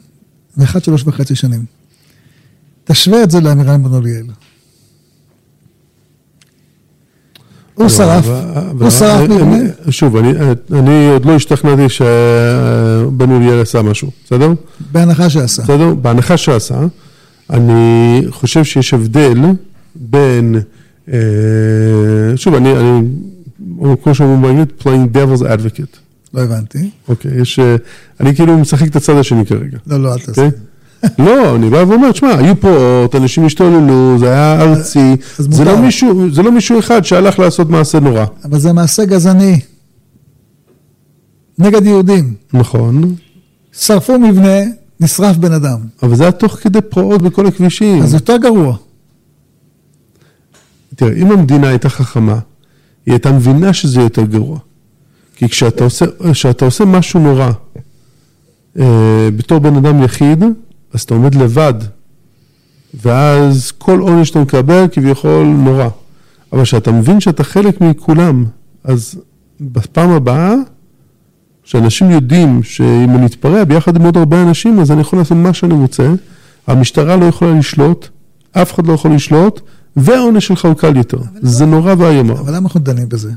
ואחד 0.56 0.84
שלוש 0.84 1.02
וחצי 1.06 1.34
שנים. 1.34 1.64
תשווה 2.84 3.22
את 3.22 3.30
זה 3.30 3.40
לאמירן 3.40 3.82
בן 3.82 3.94
אוליאל. 3.94 4.26
הוא 7.74 7.84
לא, 7.84 7.88
שרף, 7.88 8.26
הוא 8.80 8.90
שרף 8.90 9.20
מבנה. 9.30 9.56
שוב, 9.90 10.16
אני- 10.16 11.08
עוד 11.12 11.24
לא 11.24 11.32
השתכנעתי 11.36 11.88
שבן 11.88 13.30
אוליאל 13.30 13.60
עשה 13.60 13.82
משהו, 13.82 14.10
בסדר? 14.26 14.52
בהנחה 14.92 15.30
שעשה. 15.30 15.62
בסדר? 15.62 15.94
בהנחה 15.94 16.36
שעשה, 16.36 16.80
אני 17.50 18.22
חושב 18.30 18.64
שיש 18.64 18.94
הבדל 18.94 19.38
בין, 19.94 20.56
אה, 21.12 21.18
שוב, 22.36 22.54
אני, 22.54 22.72
כמו 24.02 24.14
שאומרים 24.14 24.42
באנגלית, 24.42 24.68
playing 24.80 25.16
devil's 25.16 25.42
advocate. 25.42 25.96
לא 26.34 26.40
הבנתי. 26.42 26.90
אוקיי, 27.08 27.40
יש, 27.40 27.58
אה, 27.58 27.76
אני 28.20 28.34
כאילו 28.36 28.58
משחק 28.58 28.86
את 28.88 28.96
הצד 28.96 29.14
השני 29.16 29.46
כרגע. 29.46 29.78
לא, 29.86 30.02
לא, 30.02 30.12
אל 30.14 30.18
תעשה. 30.18 30.48
לא, 31.18 31.56
אני 31.56 31.70
בא 31.70 31.76
ואומר, 31.76 32.12
תשמע, 32.12 32.38
היו 32.38 32.60
פרעות, 32.60 33.14
אנשים 33.14 33.46
השתוללו, 33.46 34.18
זה 34.18 34.26
היה 34.26 34.62
ארצי, 34.62 35.16
זה. 35.38 35.64
לא 35.64 35.80
מישהו, 35.80 36.30
זה 36.30 36.42
לא 36.42 36.52
מישהו 36.52 36.78
אחד 36.78 37.04
שהלך 37.04 37.38
לעשות 37.38 37.70
מעשה 37.70 38.00
נורא. 38.00 38.24
אבל 38.44 38.58
זה 38.58 38.72
מעשה 38.72 39.04
גזעני. 39.04 39.60
נגד 41.58 41.86
יהודים. 41.86 42.34
נכון, 42.52 43.14
שרפו 43.72 44.18
מבנה, 44.18 44.58
נשרף 45.00 45.36
בן 45.36 45.52
אדם. 45.52 45.78
אבל 46.02 46.16
זה 46.16 46.22
היה 46.22 46.32
תוך 46.32 46.52
כדי 46.52 46.80
פרעות 46.80 47.22
בכל 47.22 47.46
הכבישים. 47.46 48.02
אז 48.02 48.14
יותר 48.14 48.36
גרוע. 48.36 48.76
תראה, 50.96 51.12
אם 51.12 51.32
המדינה 51.32 51.68
הייתה 51.68 51.88
חכמה, 51.88 52.38
היא 53.06 53.12
הייתה 53.12 53.32
מבינה 53.32 53.72
שזה 53.72 54.00
יותר 54.00 54.24
גרוע. 54.24 54.58
כי 55.36 55.48
כשאתה 55.48 55.84
עושה, 55.84 56.04
כשאתה 56.32 56.64
עושה 56.64 56.84
משהו 56.84 57.20
נורא, 57.20 57.50
אה, 58.78 59.28
בתור 59.36 59.58
בן 59.58 59.76
אדם 59.76 60.02
יחיד, 60.02 60.44
אז 60.94 61.00
אתה 61.00 61.14
עומד 61.14 61.34
לבד, 61.34 61.74
ואז 62.94 63.72
כל 63.78 64.00
עונש 64.00 64.28
שאתה 64.28 64.40
מקבל 64.40 64.84
כביכול 64.92 65.44
נורא. 65.44 65.88
אבל 66.52 66.62
כשאתה 66.62 66.92
מבין 66.92 67.20
שאתה 67.20 67.44
חלק 67.44 67.80
מכולם, 67.80 68.44
אז 68.84 69.14
בפעם 69.60 70.10
הבאה, 70.10 70.54
שאנשים 71.64 72.10
יודעים 72.10 72.62
שאם 72.62 73.10
אני 73.16 73.26
אתפרע 73.26 73.64
ביחד 73.64 73.96
עם 73.96 74.02
עוד 74.02 74.16
הרבה 74.16 74.42
אנשים, 74.42 74.80
אז 74.80 74.90
אני 74.90 75.00
יכול 75.00 75.18
לעשות 75.18 75.36
מה 75.36 75.54
שאני 75.54 75.74
רוצה, 75.74 76.12
המשטרה 76.66 77.16
לא 77.16 77.24
יכולה 77.24 77.58
לשלוט, 77.58 78.08
אף 78.52 78.74
אחד 78.74 78.86
לא 78.86 78.92
יכול 78.92 79.14
לשלוט, 79.14 79.60
והעונש 79.96 80.46
שלך 80.46 80.64
הוא 80.64 80.74
קל 80.74 80.96
יותר. 80.96 81.18
זה 81.40 81.66
נורא 81.66 81.94
ואיום. 81.98 82.30
אבל 82.30 82.56
למה 82.56 82.58
אנחנו 82.68 82.80
דנים 82.80 83.08
בזה? 83.08 83.30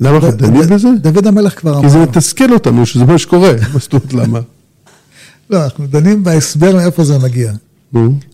למה 0.00 0.16
אנחנו 0.16 0.30
דנים 0.30 0.62
בזה? 0.62 0.88
דוד 1.00 1.26
המלך 1.26 1.60
כבר 1.60 1.72
אמר. 1.72 1.82
כי 1.82 1.88
זה 1.88 1.98
מתסכל 1.98 2.52
אותנו 2.52 2.86
שזה 2.86 3.04
מה 3.04 3.18
שקורה. 3.18 3.52
מה 3.72 3.78
זאת 3.78 3.92
אומרת 3.92 4.12
למה? 4.12 4.40
לא, 5.50 5.64
אנחנו 5.64 5.86
דנים 5.86 6.22
בהסבר 6.24 6.76
מאיפה 6.76 7.04
זה 7.04 7.18
מגיע. 7.18 7.52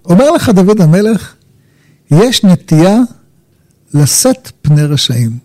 אומר 0.04 0.30
לך 0.30 0.48
דוד 0.48 0.80
המלך, 0.80 1.34
יש 2.10 2.44
נטייה 2.44 2.98
לשאת 3.94 4.52
פני 4.62 4.82
רשעים. 4.82 5.38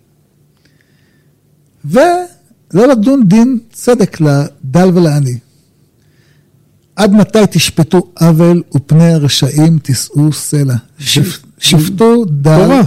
ולא 1.84 2.08
לדון 2.90 3.28
דין 3.28 3.58
צדק 3.72 4.20
לדל 4.20 4.90
ולעני. 4.94 5.38
עד 6.96 7.12
מתי 7.12 7.38
תשפטו 7.50 8.12
עוול 8.20 8.62
ופני 8.74 9.14
רשעים 9.14 9.78
תישאו 9.78 10.32
סלע? 10.32 10.74
שפ- 10.98 11.44
שפטו 11.58 12.24
דל... 12.24 12.58
תורה. 12.64 12.80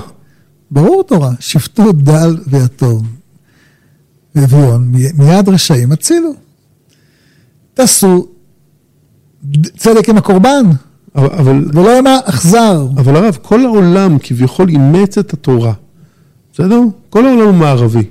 ברור 0.72 1.04
תורה, 1.04 1.32
שפטו 1.40 1.92
דל 1.92 2.38
ויתום. 2.48 3.08
ואביון, 4.36 4.88
מי- 4.88 5.12
מיד 5.18 5.50
רשעים 5.50 5.92
הצילו. 5.92 6.34
תעשו 7.74 8.28
צדק 9.78 10.10
עם 10.10 10.18
הקורבן, 10.18 10.66
אבל, 11.16 11.66
ולא 11.74 11.98
עם 11.98 12.08
האכזר. 12.08 12.88
אבל 12.98 13.16
הרב, 13.16 13.38
כל 13.42 13.66
העולם 13.66 14.18
כביכול 14.20 14.70
אימץ 14.70 15.18
את 15.18 15.34
התורה. 15.34 15.74
בסדר? 16.54 16.80
כל 17.10 17.26
העולם 17.26 17.46
הוא 17.46 17.54
מערבי. 17.54 18.04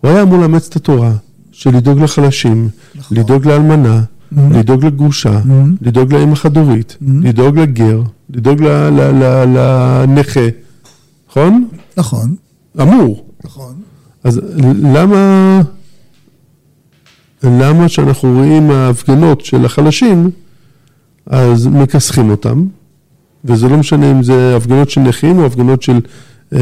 הוא 0.00 0.10
היה 0.10 0.22
אמור 0.22 0.38
לאמץ 0.38 0.68
את 0.68 0.76
התורה 0.76 1.12
של 1.52 1.76
לדאוג 1.76 1.98
לחלשים, 1.98 2.68
נכון. 2.94 3.16
לדאוג 3.16 3.46
לאלמנה, 3.46 4.02
לדאוג 4.32 4.84
לגרושה, 4.84 5.40
לדאוג 5.80 6.14
לאם 6.14 6.32
החד-הורית, 6.32 6.96
לדאוג 7.22 7.58
לגר, 7.58 8.02
לדאוג 8.30 8.62
לנכה, 9.54 10.48
נכון? 11.30 11.68
נכון, 11.96 12.34
אמור. 12.80 13.24
נכון. 13.44 13.74
אז 14.24 14.40
למה, 14.82 15.60
למה 17.42 17.88
שאנחנו 17.88 18.32
רואים 18.32 18.70
ההפגנות 18.70 19.44
של 19.44 19.64
החלשים, 19.64 20.30
אז 21.26 21.66
מכסחים 21.66 22.30
אותם, 22.30 22.66
וזה 23.44 23.68
לא 23.68 23.76
משנה 23.76 24.10
אם 24.10 24.22
זה 24.22 24.56
הפגנות 24.56 24.90
של 24.90 25.00
נכים 25.00 25.38
או 25.38 25.46
הפגנות 25.46 25.82
של 25.82 26.00
אה, 26.52 26.58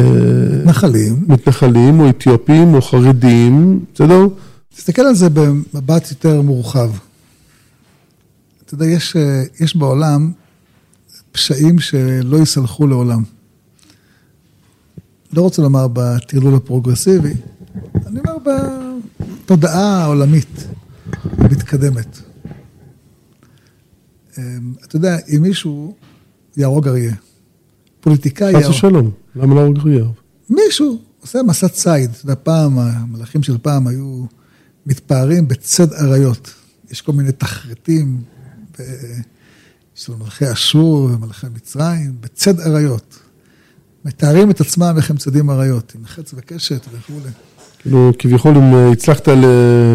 נחלים. 0.65 1.25
מתנחלים 1.29 2.01
או 2.01 2.09
אתיופים 2.09 2.75
או 2.75 2.83
חרדים, 2.83 3.85
בסדר? 3.95 4.27
תסתכל 4.77 5.03
על 5.03 5.15
זה 5.15 5.29
במבט 5.31 6.11
יותר 6.11 6.43
מורחב. 6.43 6.91
אתה 8.65 8.75
יודע, 8.75 8.87
יש, 8.87 9.17
אה, 9.17 9.43
יש 9.61 9.77
בעולם 9.77 10.33
פשעים 11.33 11.79
שלא 11.79 12.37
ייסלחו 12.37 12.87
לעולם. 12.87 13.23
לא 15.33 15.43
רוצה 15.43 15.63
לומר 15.63 15.87
בטרלול 15.93 16.55
הפרוגרסיבי, 16.55 17.35
אני 18.07 18.21
אומר 18.21 18.37
בתודעה 19.45 20.03
העולמית 20.03 20.67
המתקדמת. 21.39 22.32
אה, 24.39 24.57
אתה 24.85 24.97
יודע, 24.97 25.17
אם 25.29 25.43
מישהו 25.43 25.95
יהרוג 26.57 26.89
אריה, 26.89 27.15
פוליטיקאי 28.01 28.55
חס 28.55 28.61
יהרוג... 28.61 28.77
ושלום, 28.77 29.11
למה 29.37 29.55
להרוג 29.55 29.79
אריה? 29.79 30.05
מישהו 30.51 30.99
עושה 31.21 31.43
מסע 31.43 31.69
ציד. 31.69 32.11
אתה 32.11 32.25
יודע, 32.25 32.35
פעם, 32.43 32.79
המלאכים 32.79 33.43
של 33.43 33.59
פעם 33.59 33.87
היו 33.87 34.25
מתפארים 34.87 35.49
בצד 35.49 35.93
אריות. 35.93 36.55
יש 36.91 37.01
כל 37.01 37.13
מיני 37.13 37.33
תחריטים 37.33 38.23
ב- 38.79 38.83
של 39.95 40.13
מלכי 40.15 40.53
אשור 40.53 41.03
ומלכי 41.03 41.47
מצרים, 41.55 42.17
בצד 42.21 42.61
אריות. 42.61 43.19
מתארים 44.05 44.51
את 44.51 44.61
עצמם 44.61 44.95
איך 44.97 45.11
הם 45.11 45.17
צדים 45.17 45.51
אריות, 45.51 45.93
עם 45.95 46.07
חץ 46.07 46.35
וקשת 46.35 46.87
וכולי. 46.93 47.31
כאילו, 47.83 48.13
כביכול 48.19 48.57
אם 48.57 48.75
אה, 48.75 48.91
הצלחת 48.93 49.29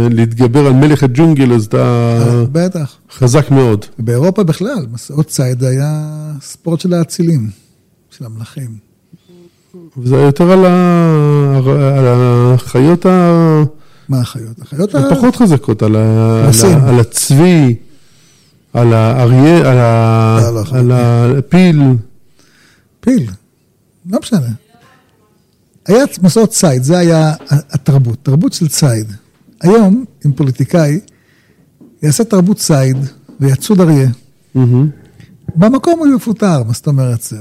להתגבר 0.10 0.68
על 0.68 0.74
מלך 0.74 1.04
הג'ונגל, 1.04 1.54
אז 1.54 1.66
אתה 1.66 2.18
בטח. 2.52 2.96
חזק 3.12 3.52
מאוד. 3.52 3.86
באירופה 4.00 4.44
בכלל, 4.44 4.86
מסעות 4.92 5.28
ציד 5.28 5.64
היה 5.64 6.02
ספורט 6.42 6.80
של 6.80 6.94
האצילים, 6.94 7.50
של 8.18 8.26
המלכים. 8.26 8.68
וזה 9.98 10.16
היה 10.16 10.26
יותר 10.26 10.52
על, 10.52 10.66
ה... 10.66 11.58
על 11.98 12.06
החיות 12.54 13.06
ה- 13.06 13.64
מה 14.10 14.20
החיות? 14.22 14.62
החיות 14.62 14.96
ה... 14.96 15.00
הפחות 15.08 15.36
חזקות, 15.36 15.84
על, 15.84 15.96
ה... 15.96 16.50
הצבי, 17.00 17.76
על 18.74 18.94
האריה, 18.94 19.58
על, 19.72 19.78
ה... 19.78 20.40
לא, 20.44 20.54
לא, 20.56 20.64
על 20.78 20.92
הפיל. 21.38 21.82
פיל, 23.00 23.30
לא 24.10 24.20
משנה. 24.22 24.40
היה 25.88 26.04
מסעות 26.22 26.50
ציד, 26.50 26.84
זה 26.84 26.98
היה 26.98 27.34
התרבות, 27.50 28.18
תרבות 28.24 28.54
של 28.54 28.68
ציד. 28.68 29.12
היום, 29.62 30.06
אם 30.26 30.32
פוליטיקאי 30.34 31.00
יעשה 32.04 32.24
תרבות 32.24 32.58
ציד 32.58 32.98
ויצוד 33.40 33.82
אריה. 33.82 34.10
במקום 35.56 36.00
הוא 36.00 36.08
יפוטר, 36.16 36.64
מה 36.64 36.74
זאת 36.74 36.88
אומרת 36.88 37.22
זה? 37.22 37.38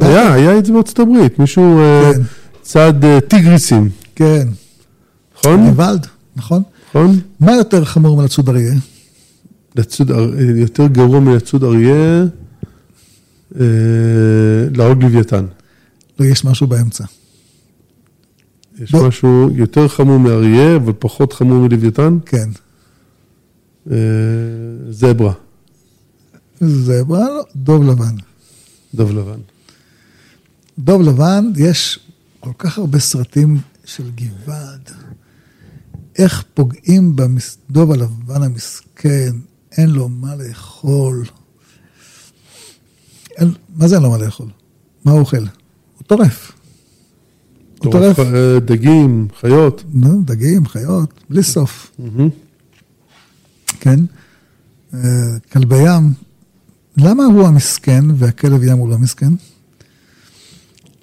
היה, 0.00 0.32
היה 0.32 0.58
את 0.58 0.66
זה 0.66 0.72
בארצות 0.72 0.98
הברית, 0.98 1.38
מישהו 1.38 1.78
אה, 1.78 2.10
כן. 2.14 2.20
צד 2.62 3.04
אה, 3.04 3.20
טיגריסים, 3.20 3.88
כן, 4.14 4.48
נכון? 5.38 5.70
גוואלד, 5.70 6.06
נכון? 6.36 6.62
נכון? 6.88 7.20
מה 7.40 7.52
יותר 7.56 7.84
חמור 7.84 8.16
מלצוד 8.16 8.48
אריה? 8.48 8.74
לצוד, 9.76 10.10
אר- 10.10 10.34
אה, 10.38 10.44
יותר 10.56 10.86
גרוע 10.86 11.20
מלצוד 11.20 11.64
אריה, 11.64 12.24
אה, 13.60 13.64
להרוג 14.74 15.02
לוויתן. 15.02 15.44
לא, 16.20 16.24
יש 16.24 16.44
משהו 16.44 16.66
באמצע. 16.66 17.04
יש 18.80 18.94
לא. 18.94 19.08
משהו 19.08 19.50
יותר 19.54 19.88
חמור 19.88 20.18
מאריה, 20.18 20.76
אבל 20.76 20.92
פחות 20.98 21.32
חמור 21.32 21.58
מלוויתן, 21.68 22.18
כן. 22.26 22.48
אה, 23.90 23.96
זברה, 24.90 25.32
זברה, 26.60 27.28
לא, 27.28 27.44
דוב 27.56 27.84
לבן. 27.84 28.14
דוב 28.94 29.10
לבן. 29.10 29.40
דוב 30.78 31.02
לבן, 31.02 31.44
יש 31.56 31.98
כל 32.40 32.50
כך 32.58 32.78
הרבה 32.78 32.98
סרטים 32.98 33.58
של 33.84 34.10
גבעד. 34.14 34.90
איך 36.18 36.44
פוגעים 36.54 37.16
בדוב 37.16 37.92
הלבן 37.92 38.42
המסכן, 38.42 39.30
אין 39.76 39.90
לו 39.90 40.08
מה 40.08 40.36
לאכול. 40.36 41.24
אין, 43.36 43.52
מה 43.76 43.88
זה 43.88 43.94
אין 43.94 44.02
לו 44.02 44.10
מה 44.10 44.18
לאכול? 44.18 44.48
מה 45.04 45.12
הוא 45.12 45.20
אוכל? 45.20 45.36
הוא 45.36 46.04
טורף. 46.06 46.52
הוא 47.84 47.92
טורף. 47.92 48.18
אה, 48.18 48.60
דגים, 48.64 49.28
חיות. 49.40 49.84
דגים, 50.24 50.66
חיות, 50.66 51.10
בלי 51.30 51.42
סוף. 51.42 51.90
כן? 53.80 54.00
אה, 54.94 55.00
כלבי 55.52 55.76
ים. 55.76 56.12
למה 56.96 57.24
הוא 57.24 57.46
המסכן 57.46 58.04
והכלב 58.16 58.62
ים 58.62 58.78
הוא 58.78 58.88
לא 58.88 58.98
מסכן? 58.98 59.30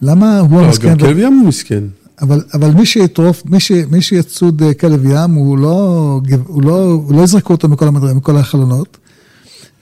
למה 0.01 0.39
הוא 0.39 0.61
לא, 0.61 0.65
המסכן? 0.65 0.89
גם 0.89 0.97
כלב 0.97 1.17
ים 1.17 1.33
הוא 1.33 1.47
מסכן. 1.47 1.83
אבל, 2.21 2.41
אבל 2.53 2.71
מי 2.71 2.85
שיטרוף, 2.85 3.43
מי, 3.45 3.59
ש, 3.59 3.71
מי 3.71 4.01
שיצוד 4.01 4.63
אה, 4.63 4.73
כלב 4.73 5.05
ים, 5.05 5.31
הוא 5.31 5.57
לא, 5.57 6.19
הוא 6.47 6.63
לא, 6.63 6.91
הוא 6.91 7.15
לא 7.15 7.23
יזרקו 7.23 7.53
אותו 7.53 7.67
מכל, 7.67 7.87
המדר, 7.87 8.13
מכל 8.13 8.37
החלונות. 8.37 8.97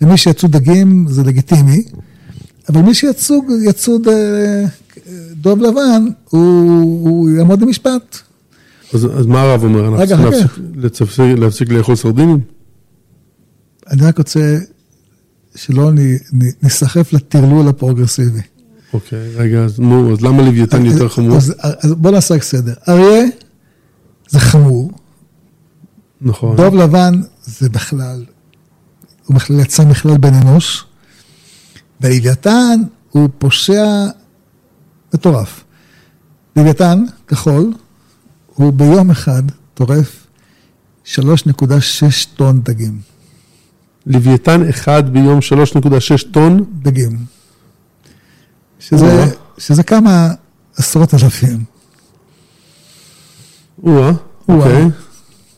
ומי 0.01 0.17
שיצוד 0.17 0.51
דגים 0.51 1.05
זה 1.09 1.23
לגיטימי, 1.23 1.83
אבל 2.69 2.81
מי 2.81 2.93
שיצוד 2.93 3.43
יצוד 3.65 4.07
דוב 5.31 5.59
לבן, 5.59 6.05
הוא, 6.29 6.39
הוא 7.09 7.29
יעמוד 7.29 7.62
למשפט. 7.62 8.17
אז, 8.93 9.05
אז 9.19 9.25
מה 9.25 9.41
הרב 9.41 9.63
אומר? 9.63 9.79
אנחנו 9.79 9.97
רגע, 9.97 10.07
צריכים 10.15 10.25
רגע. 10.27 10.38
להפסיק, 10.38 10.59
להפסיק, 10.75 11.39
להפסיק 11.39 11.69
לאכול 11.69 11.95
סרדינים? 11.95 12.39
אני 13.89 14.01
רק 14.05 14.17
רוצה 14.17 14.57
שלא 15.55 15.91
נ- 15.91 16.00
נ- 16.15 16.51
ניסחף 16.63 17.13
לטרלול 17.13 17.67
הפרוגרסיבי. 17.67 18.41
אוקיי, 18.93 19.35
רגע, 19.35 19.63
אז 19.63 19.79
נו, 19.79 20.13
אז 20.13 20.21
למה 20.21 20.41
לוויתן 20.43 20.85
יותר 20.85 21.09
חמור? 21.09 21.37
אז, 21.37 21.53
אז 21.59 21.94
בוא 21.94 22.11
נעשה 22.11 22.39
סדר. 22.39 22.74
אריה 22.89 23.25
זה 24.29 24.39
חמור, 24.39 24.91
נכון. 26.22 26.55
דוב 26.57 26.75
לבן 26.75 27.22
זה 27.46 27.70
בכלל, 27.70 28.24
הוא 29.25 29.35
בכלל 29.35 29.59
יצא 29.59 29.85
מכלל 29.85 30.18
בן 30.18 30.33
אנוש, 30.33 30.85
ולוויתן 32.01 32.81
הוא 33.09 33.29
פושע 33.37 34.05
מטורף. 35.13 35.63
לוויתן, 36.55 37.03
כחול, 37.27 37.74
הוא 38.55 38.74
ביום 38.74 39.11
אחד 39.11 39.44
טורף 39.74 40.27
3.6 41.05 41.18
טון 42.35 42.61
דגים. 42.61 43.00
לוויתן 44.05 44.70
אחד 44.70 45.13
ביום 45.13 45.39
3.6 45.39 46.31
טון? 46.31 46.65
דגים. 46.81 47.25
שזה. 48.79 49.25
שזה 49.57 49.83
כמה 49.83 50.31
עשרות 50.77 51.13
אלפים. 51.13 51.63
או-אה, 53.83 54.11
או-אה. 54.50 54.57
אוקיי. 54.57 54.85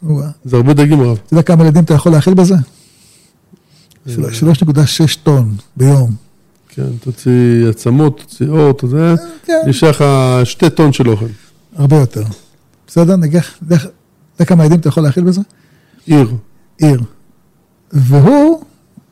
וואו. 0.03 0.27
זה 0.45 0.55
הרבה 0.57 0.73
דגים 0.73 1.01
רב. 1.01 1.17
אתה 1.25 1.33
יודע 1.33 1.43
כמה 1.43 1.63
ילדים 1.63 1.83
אתה 1.83 1.93
יכול 1.93 2.11
להאכיל 2.11 2.33
בזה? 2.33 2.55
אה. 4.07 4.13
3.6 4.15 5.17
טון 5.23 5.55
ביום. 5.77 6.26
כן, 6.77 6.97
תוציא 6.97 7.69
עצמות, 7.69 8.19
תוציא 8.19 8.47
אור, 8.47 8.71
אתה 8.71 8.85
יודע, 8.85 9.15
כן. 9.45 9.61
נשאר 9.67 9.89
לך 9.89 10.03
שתי 10.43 10.69
טון 10.69 10.93
של 10.93 11.09
אוכל. 11.09 11.25
הרבה 11.75 11.95
יותר. 11.95 12.23
בסדר? 12.87 13.15
נגיד, 13.15 13.41
אתה 13.67 13.75
יודע 13.75 14.45
כמה 14.45 14.63
ילדים 14.65 14.79
אתה 14.79 14.87
יכול 14.87 15.03
להאכיל 15.03 15.23
בזה? 15.23 15.41
עיר. 16.05 16.35
עיר. 16.77 17.01
והוא, 17.91 18.63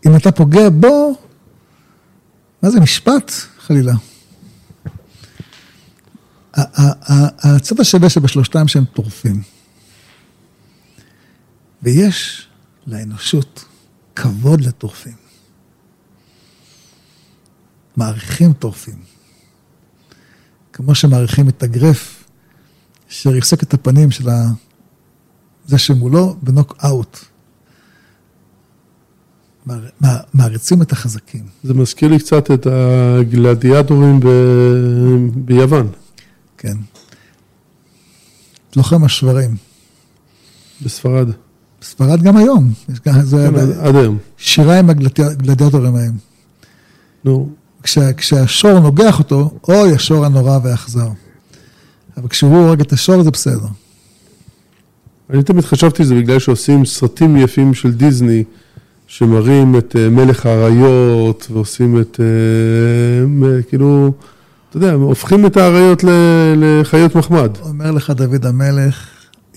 אם 0.05 0.15
אתה 0.15 0.31
פוגע 0.31 0.69
בו, 0.69 1.17
מה 2.61 2.69
זה 2.69 2.79
משפט? 2.79 3.31
חלילה. 3.59 3.93
הצד 6.53 7.79
השווה 7.79 8.09
שבשלושתם 8.09 8.67
שהם 8.67 8.85
טורפים. 8.93 9.41
ויש 11.83 12.47
לאנושות 12.87 13.65
כבוד 14.15 14.61
לטורפים. 14.61 15.24
מעריכים 17.97 18.53
טורפים. 18.53 18.95
כמו 20.73 20.95
שמעריכים 20.95 21.49
את 21.49 21.63
הגרף 21.63 22.23
שריסק 23.09 23.63
את 23.63 23.73
הפנים 23.73 24.11
של 24.11 24.29
ה... 24.29 24.45
זה 25.67 25.77
שמולו 25.77 26.35
בנוק 26.43 26.75
אאוט. 26.85 27.17
מער- 29.65 29.89
מע- 30.01 30.19
מעריצים 30.33 30.81
את 30.81 30.91
החזקים. 30.91 31.45
זה 31.63 31.73
מזכיר 31.73 32.09
לי 32.09 32.19
קצת 32.19 32.51
את 32.51 32.67
הגלדיאטורים 32.67 34.19
ב... 34.19 34.25
ביוון, 35.35 35.87
כן. 36.57 36.77
לוחם 38.75 39.03
השברים. 39.03 39.55
בספרד. 40.81 41.27
ספרד 41.81 42.21
גם 42.23 42.37
היום. 42.37 42.73
יש 42.89 42.99
גם, 43.05 43.21
זה 43.21 43.47
כן, 43.51 43.59
עד- 43.59 43.87
עד 43.87 43.95
היום. 43.95 44.17
שירה 44.37 44.79
עם 44.79 44.89
הגלדיאטורים 44.89 45.95
ההם. 45.95 46.17
נו, 47.25 47.49
כשה, 47.85 48.13
כשהשור 48.13 48.79
נוגח 48.79 49.19
אותו, 49.19 49.51
אוי, 49.67 49.95
השור 49.95 50.25
הנורא 50.25 50.59
והאכזר. 50.63 51.09
אבל 52.17 52.27
כשהוא 52.27 52.57
הורג 52.57 52.81
את 52.81 52.93
השור 52.93 53.23
זה 53.23 53.31
בסדר. 53.31 53.67
אני 55.29 55.43
תמיד 55.43 55.65
חשבתי 55.65 56.03
שזה 56.03 56.15
בגלל 56.15 56.39
שעושים 56.39 56.85
סרטים 56.85 57.37
יפים 57.37 57.73
של 57.73 57.91
דיסני, 57.91 58.43
שמראים 59.07 59.77
את 59.77 59.95
אה, 59.95 60.09
מלך 60.09 60.45
האריות, 60.45 61.47
ועושים 61.51 62.01
את, 62.01 62.19
אה, 62.19 63.63
כאילו, 63.69 64.13
אתה 64.69 64.77
יודע, 64.77 64.93
הופכים 64.93 65.45
את 65.45 65.57
האריות 65.57 66.03
לחיות 66.57 67.15
מחמד. 67.15 67.57
אומר 67.61 67.91
לך 67.91 68.09
דוד 68.09 68.45
המלך, 68.45 69.07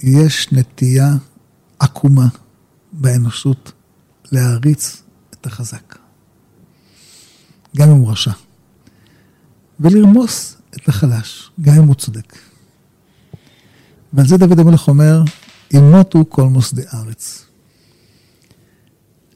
יש 0.03 0.53
נטייה 0.53 1.09
עקומה 1.79 2.27
באנושות 2.93 3.73
להעריץ 4.33 5.03
את 5.31 5.47
החזק. 5.47 5.98
גם 7.77 7.91
אם 7.91 7.97
הוא 7.97 8.11
רשע. 8.11 8.33
ולרמוס 9.81 10.57
את 10.77 10.89
החלש, 10.89 11.51
גם 11.61 11.75
אם 11.75 11.85
הוא 11.85 11.95
צודק. 11.95 12.37
ועל 14.13 14.27
זה 14.27 14.37
דוד 14.37 14.59
המלך 14.59 14.89
אומר, 14.89 15.23
ימותו 15.71 16.25
כל 16.29 16.43
מוסדי 16.43 16.83
ארץ. 16.95 17.45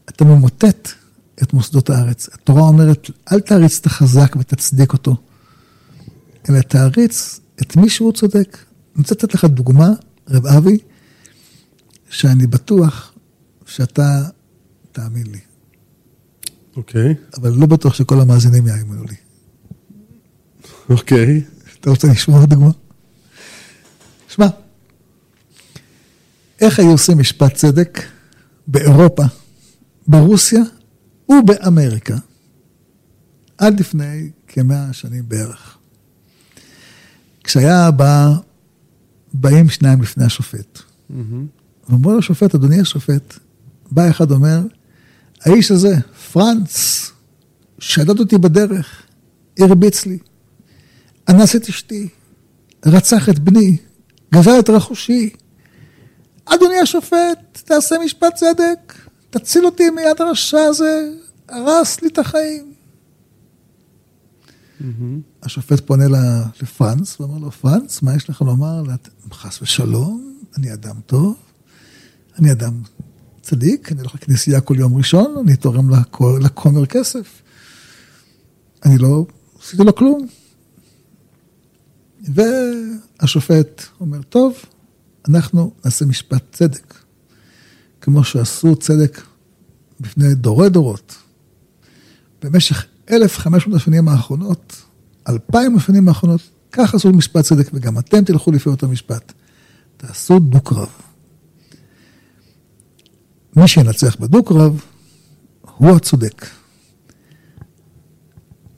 אתה 0.08 0.24
ממוטט 0.24 0.88
את 1.42 1.52
מוסדות 1.52 1.90
הארץ. 1.90 2.28
התורה 2.32 2.62
אומרת, 2.62 3.10
אל 3.32 3.40
תעריץ 3.40 3.78
את 3.78 3.86
החזק 3.86 4.36
ותצדיק 4.38 4.92
אותו, 4.92 5.16
אלא 6.48 6.60
תעריץ 6.60 7.40
את 7.62 7.76
מי 7.76 7.90
שהוא 7.90 8.12
צודק. 8.12 8.58
אני 8.94 9.02
רוצה 9.02 9.14
לתת 9.14 9.34
לך 9.34 9.44
דוגמה, 9.44 9.88
רב 10.28 10.46
אבי, 10.46 10.78
שאני 12.10 12.46
בטוח 12.46 13.12
שאתה 13.66 14.22
תאמין 14.92 15.26
לי, 15.26 15.40
אוקיי, 16.76 17.14
אבל 17.36 17.50
לא 17.50 17.66
בטוח 17.66 17.94
שכל 17.94 18.20
המאזינים 18.20 18.66
יאמינו 18.66 19.04
לי. 19.04 19.14
אוקיי. 20.90 21.42
אתה 21.80 21.90
רוצה 21.90 22.08
לשמוע 22.08 22.46
דוגמה? 22.46 22.70
שמע, 24.28 24.46
איך 26.60 26.78
היו 26.78 26.90
עושים 26.90 27.18
משפט 27.18 27.54
צדק 27.54 28.02
באירופה, 28.66 29.22
ברוסיה 30.06 30.60
ובאמריקה, 31.28 32.16
עד 33.58 33.80
לפני 33.80 34.30
כמאה 34.48 34.92
שנים 34.92 35.24
בערך. 35.28 35.78
כשהיה 37.44 37.90
בא, 37.90 38.28
באים 39.32 39.68
שניים 39.68 40.02
לפני 40.02 40.24
השופט. 40.24 40.78
ואומר 41.88 42.16
לשופט, 42.16 42.54
אדוני 42.54 42.80
השופט, 42.80 43.38
בא 43.90 44.10
אחד 44.10 44.30
אומר, 44.30 44.60
האיש 45.40 45.70
הזה, 45.70 45.96
פרנץ, 46.32 47.10
שדד 47.78 48.18
אותי 48.18 48.38
בדרך, 48.38 49.02
הרביץ 49.58 50.06
לי, 50.06 50.18
אנס 51.28 51.56
את 51.56 51.68
אשתי, 51.68 52.08
רצח 52.86 53.28
את 53.28 53.38
בני, 53.38 53.76
גזל 54.34 54.58
את 54.58 54.70
רכושי. 54.70 55.30
אדוני 56.44 56.78
השופט, 56.82 57.62
תעשה 57.64 57.96
משפט 58.04 58.34
צדק, 58.34 58.94
תציל 59.30 59.66
אותי 59.66 59.90
מיד 59.90 60.20
הרשע 60.20 60.58
הזה, 60.58 61.10
הרס 61.48 62.02
לי 62.02 62.08
את 62.08 62.18
החיים. 62.18 62.72
השופט 65.42 65.86
פונה 65.86 66.04
לפרנס, 66.62 67.20
ואומר 67.20 67.38
לו, 67.38 67.50
פרנס, 67.50 68.02
מה 68.02 68.14
יש 68.14 68.30
לך 68.30 68.42
לומר? 68.42 68.82
חס 69.32 69.62
ושלום, 69.62 70.34
אני 70.58 70.72
אדם 70.72 70.94
טוב, 71.06 71.36
אני 72.38 72.52
אדם 72.52 72.72
צדיק, 73.42 73.92
אני 73.92 74.00
הולך 74.00 74.14
לכנסייה 74.14 74.60
כל 74.60 74.74
יום 74.78 74.96
ראשון, 74.96 75.34
אני 75.44 75.56
תורם 75.56 75.90
לכומר 76.40 76.86
כסף. 76.86 77.42
אני 78.84 78.98
לא 78.98 79.26
עשיתי 79.62 79.82
לו 79.82 79.94
כלום. 79.94 80.26
והשופט 82.20 83.82
אומר, 84.00 84.22
טוב, 84.22 84.54
אנחנו 85.28 85.72
נעשה 85.84 86.06
משפט 86.06 86.42
צדק. 86.52 86.94
כמו 88.00 88.24
שעשו 88.24 88.76
צדק 88.76 89.20
בפני 90.00 90.34
דורי 90.34 90.70
דורות. 90.70 91.16
במשך 92.42 92.86
1,500 93.10 93.80
השנים 93.80 94.08
האחרונות, 94.08 94.82
2,000 95.28 95.76
השנים 95.76 96.08
האחרונות, 96.08 96.40
ככה 96.72 96.96
עשו 96.96 97.12
משפט 97.12 97.44
צדק, 97.44 97.70
וגם 97.74 97.98
אתם 97.98 98.24
תלכו 98.24 98.52
לפי 98.52 98.68
אותו 98.68 98.88
משפט. 98.88 99.32
תעשו 99.96 100.38
דו-קרב. 100.38 100.88
מי 103.56 103.68
שינצח 103.68 104.16
בדו-קרב, 104.16 104.80
הוא 105.76 105.96
הצודק. 105.96 106.46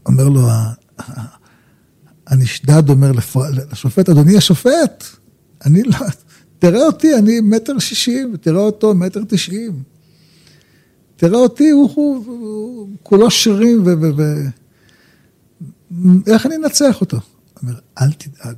אומר 0.07 0.29
לו, 0.29 0.49
הנשדד 2.27 2.89
אומר 2.89 3.13
לשופט, 3.73 4.09
אדוני 4.09 4.37
השופט, 4.37 5.05
אני 5.67 5.83
לא, 5.83 5.97
תראה 6.59 6.87
אותי, 6.87 7.15
אני 7.15 7.41
מטר 7.41 7.79
שישים, 7.79 8.31
ותראה 8.35 8.61
אותו 8.61 8.95
מטר 8.95 9.21
תשעים. 9.29 9.83
תראה 11.17 11.39
אותי, 11.39 11.71
הוא, 11.71 11.91
הוא, 11.95 12.27
הוא 12.27 12.89
כולו 13.03 13.31
שירים, 13.31 13.87
ו... 13.87 13.91
ו, 14.01 14.17
ו 14.17 14.23
איך 16.27 16.47
אני 16.47 16.57
אנצח 16.57 17.01
אותו? 17.01 17.17
הוא 17.17 17.23
אומר, 17.63 17.79
אל 18.01 18.13
תדאג. 18.13 18.57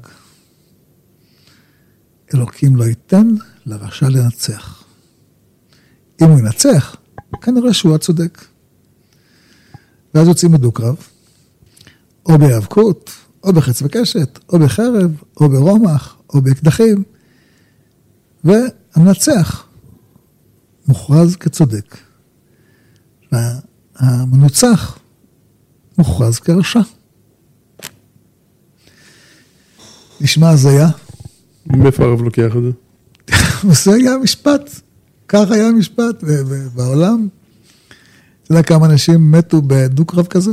אלוקים 2.34 2.76
לא 2.76 2.84
ייתן 2.84 3.34
לרשע 3.66 4.08
לנצח. 4.08 4.85
אם 6.22 6.26
הוא 6.26 6.38
ינצח, 6.38 6.96
כנראה 7.40 7.72
שהוא 7.72 7.94
הצודק. 7.94 8.44
ואז 10.14 10.28
יוצאים 10.28 10.52
בדו-קרב, 10.52 10.96
או 12.26 12.38
בהיאבקות, 12.38 13.10
או 13.44 13.52
בחץ 13.52 13.82
וקשת, 13.82 14.38
או 14.52 14.58
בחרב, 14.58 15.22
או 15.40 15.48
ברומח, 15.48 16.16
או 16.34 16.40
באקדחים, 16.40 17.02
והמנצח 18.44 19.66
מוכרז 20.88 21.36
כצודק. 21.36 21.96
והמנוצח 23.32 24.98
מוכרז 25.98 26.38
כרשע. 26.38 26.80
נשמע 30.20 30.50
הזיה. 30.50 30.88
מאיפה 31.66 32.04
הרב 32.04 32.22
לוקח 32.22 32.52
את 32.56 32.62
זה? 32.62 32.70
זה 33.84 33.94
היה 33.94 34.14
המשפט, 34.14 34.80
כך 35.28 35.50
היה 35.50 35.68
המשפט 35.68 36.24
בעולם. 36.74 37.28
אתה 38.42 38.52
יודע 38.52 38.62
כמה 38.62 38.86
אנשים 38.86 39.32
מתו 39.32 39.62
בדו-קרב 39.66 40.26
כזה? 40.26 40.50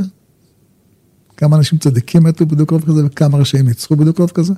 כמה 1.36 1.56
אנשים 1.56 1.78
צדיקים 1.78 2.22
מתו 2.22 2.46
בדו-קרב 2.46 2.84
כזה 2.84 3.06
וכמה 3.06 3.38
רשעים 3.38 3.68
ניצחו 3.68 3.96
בדו-קרב 3.96 4.30
כזה? 4.30 4.52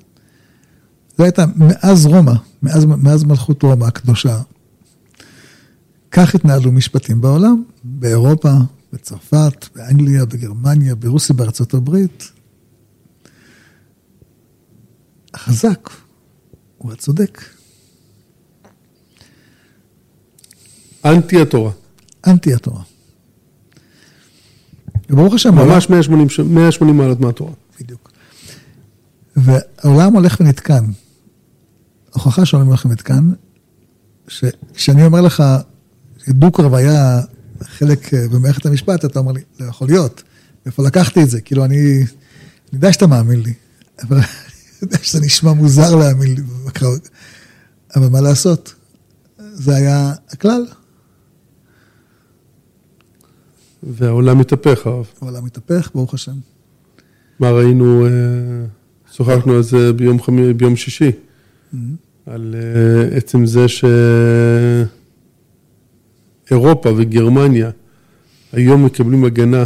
זה 1.18 1.24
הייתה 1.24 1.44
מאז 1.56 2.06
רומא, 2.06 2.32
מאז, 2.62 2.84
מאז 2.84 3.24
מלכות 3.24 3.62
רומא 3.62 3.84
הקדושה. 3.84 4.40
כך 6.10 6.34
התנהלו 6.34 6.72
משפטים 6.72 7.20
בעולם, 7.20 7.62
באירופה, 7.84 8.52
בצרפת, 8.92 9.66
באנגליה, 9.74 10.24
בגרמניה, 10.24 10.94
ברוסיה, 10.94 11.36
בארצות 11.36 11.74
הברית. 11.74 12.30
החזק 15.34 15.90
הוא 16.78 16.92
הצודק. 16.92 17.55
אנטי 21.06 21.40
התורה. 21.40 21.70
אנטי 22.26 22.54
התורה. 22.54 22.82
וברוך 25.10 25.34
השם... 25.34 25.54
ממש 25.54 25.90
180, 25.90 26.54
180 26.54 26.96
מעלות 26.96 27.20
מהתורה. 27.20 27.52
בדיוק. 27.80 28.12
והעולם 29.36 30.12
הולך 30.12 30.36
ונתקן. 30.40 30.84
הוכחה 32.12 32.46
שהעולם 32.46 32.68
הולך 32.68 32.84
ונתקן, 32.84 33.30
שכשאני 34.28 35.04
אומר 35.04 35.20
לך, 35.20 35.42
דו-קרב 36.28 36.74
היה 36.74 37.20
חלק 37.62 38.14
אה, 38.14 38.28
במערכת 38.28 38.66
המשפט, 38.66 39.04
אתה 39.04 39.18
אומר 39.18 39.32
לי, 39.32 39.40
לא 39.60 39.66
יכול 39.66 39.88
להיות. 39.88 40.22
איפה 40.66 40.82
לקחתי 40.82 41.22
את 41.22 41.30
זה? 41.30 41.40
כאילו, 41.40 41.64
אני, 41.64 41.96
אני 41.96 42.06
יודע 42.72 42.92
שאתה 42.92 43.06
מאמין 43.06 43.40
לי, 43.40 43.52
אבל 44.02 44.16
אני 44.16 44.24
יודע 44.82 44.98
שזה 45.02 45.20
נשמע 45.20 45.52
מוזר 45.52 45.94
להאמין 45.94 46.34
לי. 46.34 46.42
אבל 47.96 48.08
מה 48.08 48.20
לעשות? 48.20 48.74
זה 49.38 49.76
היה 49.76 50.12
הכלל. 50.30 50.66
והעולם 53.86 54.38
מתהפך, 54.38 54.86
הרב. 54.86 55.06
העולם 55.20 55.44
מתהפך, 55.44 55.90
ברוך 55.94 56.14
השם. 56.14 56.36
מה 57.40 57.50
ראינו, 57.50 58.06
אה, 58.06 58.10
שוחחנו 59.12 59.52
על 59.52 59.62
זה 59.62 59.92
ביום, 59.92 60.22
חמי, 60.22 60.52
ביום 60.52 60.76
שישי, 60.76 61.08
mm-hmm. 61.08 61.76
על 62.26 62.54
uh, 62.54 63.16
עצם 63.16 63.46
זה 63.46 63.66
שאירופה 66.48 66.90
וגרמניה 66.96 67.70
היום 68.52 68.84
מקבלים 68.84 69.24
הגנה 69.24 69.64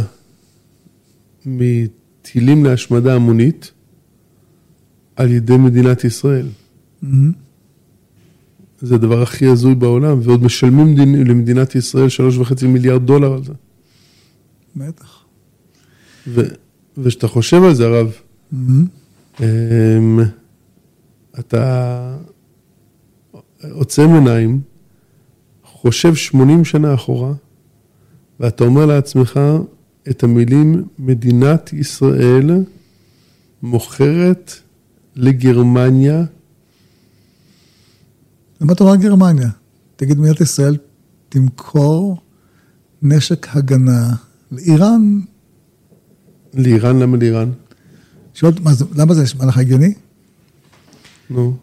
מטילים 1.45 2.65
להשמדה 2.65 3.15
המונית 3.15 3.71
על 5.15 5.31
ידי 5.31 5.57
מדינת 5.57 6.03
ישראל. 6.03 6.47
Mm-hmm. 7.03 7.07
זה 8.81 8.95
הדבר 8.95 9.21
הכי 9.21 9.45
הזוי 9.45 9.75
בעולם, 9.75 10.19
ועוד 10.23 10.43
משלמים 10.43 10.97
למדינת 11.27 11.75
ישראל 11.75 12.09
שלוש 12.09 12.37
וחצי 12.37 12.67
מיליארד 12.67 13.05
דולר 13.05 13.33
על 13.33 13.43
זה. 13.43 13.53
בטח. 14.75 15.25
וכשאתה 16.97 17.27
חושב 17.27 17.63
על 17.63 17.73
זה, 17.73 17.85
הרב, 17.85 18.11
mm-hmm. 18.53 19.45
אתה 21.39 22.17
עוצם 23.71 24.13
עיניים, 24.13 24.61
חושב 25.63 26.15
80 26.15 26.65
שנה 26.65 26.93
אחורה, 26.93 27.33
ואתה 28.39 28.63
אומר 28.63 28.85
לעצמך 28.85 29.39
את 30.09 30.23
המילים, 30.23 30.87
מדינת 30.99 31.73
ישראל 31.73 32.49
מוכרת 33.61 34.51
לגרמניה. 35.15 36.23
למה 38.61 38.73
אתה 38.73 38.83
אומר 38.83 38.95
גרמניה? 38.95 39.49
תגיד, 39.95 40.19
מדינת 40.19 40.41
ישראל 40.41 40.77
תמכור 41.29 42.17
נשק 43.01 43.47
הגנה 43.55 44.15
לאיראן. 44.51 45.19
לאיראן? 46.53 46.99
למה 46.99 47.17
לאיראן? 47.17 47.51
שואל, 48.33 48.53
מה 48.61 48.73
זה, 48.73 48.85
למה 48.95 49.13
זה 49.13 49.23
נשמע 49.23 49.45
לך 49.45 49.57
הגיוני? 49.57 49.93
נו. 51.29 51.57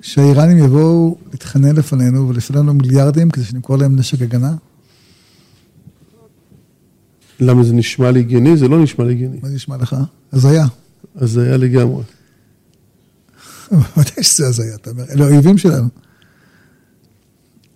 שהאיראנים 0.00 0.58
יבואו 0.58 1.18
להתחנן 1.30 1.76
לפנינו 1.76 2.28
ולפנינו 2.28 2.74
מיליארדים 2.74 3.30
כדי 3.30 3.44
שנמכור 3.44 3.76
להם 3.76 3.96
נשק 3.96 4.22
הגנה? 4.22 4.54
למה 7.40 7.62
זה 7.62 7.74
נשמע 7.74 8.10
לי 8.10 8.20
הגיוני? 8.20 8.56
זה 8.56 8.68
לא 8.68 8.82
נשמע 8.82 9.04
לי 9.04 9.12
הגיוני. 9.12 9.38
מה 9.42 9.48
נשמע 9.48 9.76
לך? 9.76 9.96
הזיה. 10.32 10.66
הזיה 11.16 11.56
לגמרי. 11.56 12.02
ודאי 13.96 14.22
שזה 14.22 14.48
הזיה, 14.48 14.74
אתה 14.74 14.90
אומר, 14.90 15.04
אלה 15.10 15.24
האויבים 15.24 15.58
שלנו. 15.58 15.88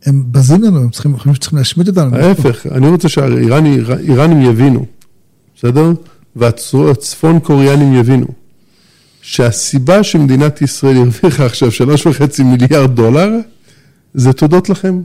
הם 0.06 0.24
בזים 0.30 0.62
לנו, 0.62 0.78
הם 0.78 0.90
צריכים, 0.90 1.16
חושבים 1.16 1.34
שצריכים 1.34 1.58
להשמיד 1.58 1.88
אותנו. 1.88 2.16
ההפך, 2.16 2.66
אני 2.66 2.88
רוצה 2.88 3.08
שהאיראנים 3.08 4.42
יבינו, 4.42 4.86
בסדר? 5.56 5.92
והצפון 6.36 7.40
קוריאנים 7.40 7.94
יבינו, 7.94 8.26
שהסיבה 9.22 10.02
שמדינת 10.02 10.62
ישראל 10.62 10.96
הרוויחה 10.96 11.46
עכשיו 11.46 11.70
שלוש 11.70 12.06
וחצי 12.06 12.42
מיליארד 12.42 12.96
דולר, 12.96 13.30
זה 14.14 14.32
תודות 14.32 14.68
לכם. 14.68 15.02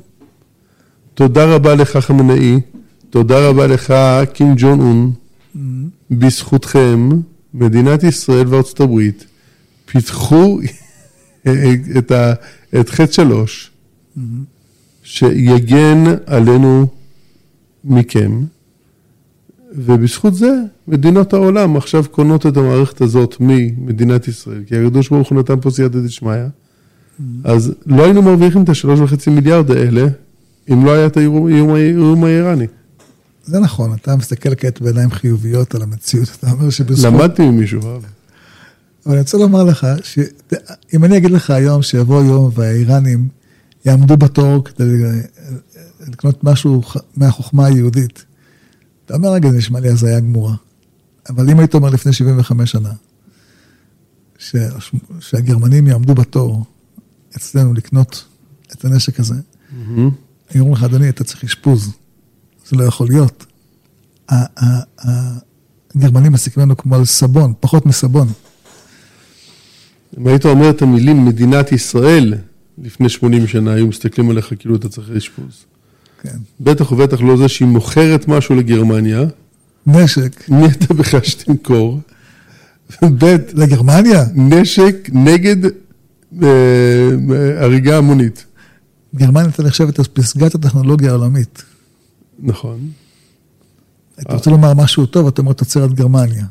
תודה 1.14 1.56
רבה 1.56 1.76
לך 1.76 1.98
חמנאי, 1.98 2.60
תודה 3.10 3.50
רבה 3.50 3.68
לך 3.68 3.94
קים 4.34 4.54
ג'ון 4.58 4.80
און. 4.80 5.12
בזכותכם, 6.12 7.10
מדינת 7.54 8.04
ישראל 8.04 8.48
וארצות 8.48 8.80
הברית 8.80 9.26
פיתחו 9.86 10.60
את, 11.98 12.12
ה, 12.12 12.34
את 12.80 12.90
חטא 12.90 13.12
שלוש, 13.12 13.72
שיגן 15.04 16.04
עלינו 16.26 16.88
מכם, 17.84 18.44
ובזכות 19.76 20.36
זה 20.36 20.52
מדינות 20.88 21.34
העולם 21.34 21.78
עכשיו 21.78 22.06
קונות 22.12 22.46
את 22.46 22.58
המערכת 22.58 23.02
הזאת 23.02 23.36
ממדינת 23.40 24.28
ישראל, 24.28 24.64
כי 24.68 24.78
הקדוש 24.78 25.10
ברוך 25.10 25.30
הוא 25.30 25.40
נתן 25.40 25.60
פה 25.62 25.72
סייעתא 25.72 26.00
דשמיא, 26.00 26.34
אז 27.44 27.74
לא 27.86 28.04
היינו 28.04 28.22
מרוויחים 28.22 28.64
את 28.64 28.70
השלוש 28.70 29.00
וחצי 29.00 29.30
מיליארד 29.30 29.72
האלה, 29.72 30.08
אם 30.72 30.86
לא 30.86 30.92
היה 30.92 31.06
את 31.06 31.18
האיום 31.18 32.24
האיראני. 32.24 32.68
זה 33.46 33.60
נכון, 33.60 33.94
אתה 33.94 34.16
מסתכל 34.16 34.56
כעת 34.56 34.82
בעיניים 34.82 35.12
חיוביות 35.12 35.76
על 35.76 35.82
המציאות, 35.82 36.30
אתה 36.40 36.52
אומר 36.52 36.70
שבזכות... 36.70 37.14
למדתי 37.14 37.50
ממישהו, 37.50 37.80
אבל. 37.82 38.00
אבל 39.06 39.14
אני 39.14 39.20
רוצה 39.22 39.38
לומר 39.38 39.64
לך, 39.64 39.88
שאם 40.04 41.04
אני 41.04 41.18
אגיד 41.18 41.32
לך 41.32 41.50
היום 41.50 41.82
שיבוא 41.82 42.24
יום 42.24 42.52
והאיראנים 42.54 43.28
יעמדו 43.86 44.18
בתור 44.18 44.64
כדי 44.64 44.86
לקנות 46.08 46.44
משהו 46.44 46.82
מהחוכמה 47.18 47.66
היהודית, 47.66 48.26
אתה 49.06 49.16
אומר, 49.16 49.34
רגע, 49.34 49.50
זה 49.50 49.58
נשמע 49.58 49.80
לי 49.80 49.90
הזיה 49.90 50.20
גמורה. 50.20 50.56
אבל 51.30 51.50
אם 51.50 51.60
היית 51.60 51.74
אומר 51.74 51.90
לפני 51.90 52.14
75 52.14 52.72
שנה, 52.72 52.94
ש... 54.38 54.56
שהגרמנים 55.20 55.88
יעמדו 55.88 56.16
בתור 56.16 56.66
אצלנו 57.38 57.74
לקנות 57.74 58.26
את 58.72 58.86
הנשק 58.86 59.20
הזה, 59.20 59.36
mm-hmm. 59.36 60.00
היו 60.50 60.62
אומרים 60.62 60.74
לך, 60.74 60.84
אדוני, 60.84 61.10
אתה 61.10 61.24
צריך 61.24 61.44
אשפוז. 61.44 61.92
זה 62.70 62.78
לא 62.78 62.84
יכול 62.84 63.08
להיות. 63.08 63.46
הגרמנים 65.96 66.32
מסיקים 66.32 66.64
לנו 66.64 66.78
כמו 66.78 66.96
על 66.96 67.06
סבון, 67.06 67.54
פחות 67.60 67.86
מסבון. 67.86 68.28
אם 70.18 70.28
היית 70.28 70.46
אומר 70.46 70.70
את 70.70 70.82
המילים 70.82 71.26
מדינת 71.26 71.72
ישראל 71.72 72.34
לפני 72.84 73.10
80 73.10 73.48
שנה, 73.48 73.74
היו 73.74 73.88
מסתכלים 73.88 74.30
עליך 74.30 74.54
כאילו 74.60 74.76
אתה 74.76 74.90
צריך 74.90 75.10
אשפוז. 75.12 75.66
כן. 76.22 76.38
בטח 76.60 76.92
ובטח 76.92 77.22
לא 77.22 77.38
זה 77.38 77.48
שהיא 77.48 77.68
מוכרת 77.68 78.28
משהו 78.28 78.56
לגרמניה. 78.56 79.24
נשק. 79.88 80.50
מי 80.50 80.66
אתה 80.66 80.94
בכלל 80.94 81.24
שתמכור? 81.24 82.00
ב' 83.04 83.36
לגרמניה? 83.54 84.26
נשק 84.36 85.10
נגד 85.14 85.58
אה, 86.44 86.50
הריגה 87.58 87.98
המונית. 87.98 88.46
גרמניה 89.16 89.46
הייתה 89.46 89.64
נחשבת 89.64 90.00
אז 90.00 90.08
פסגת 90.08 90.56
הטכנולוגיה 90.56 91.12
העולמית. 91.12 91.64
נכון. 92.40 92.90
אתה 94.22 94.34
רוצה 94.34 94.50
לומר 94.50 94.74
משהו 94.74 95.06
טוב, 95.06 95.28
אתה 95.28 95.42
אומר 95.42 95.54
תוצרת 95.54 95.94
גרמניה. 95.94 96.46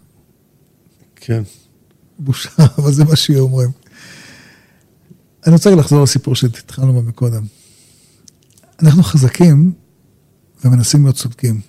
כן. 1.17 1.43
בושה, 2.19 2.51
אבל 2.79 2.93
זה 2.93 3.05
מה 3.05 3.17
שהיא 3.17 3.39
אומרים. 3.39 3.71
אני 5.47 5.53
רוצה 5.53 5.75
לחזור 5.75 6.03
לסיפור 6.03 6.35
שהתחלנו 6.35 6.93
בו 6.93 7.03
מקודם. 7.03 7.43
אנחנו 8.83 9.03
חזקים 9.03 9.73
ומנסים 10.65 11.03
להיות 11.03 11.17
צודקים. 11.17 11.61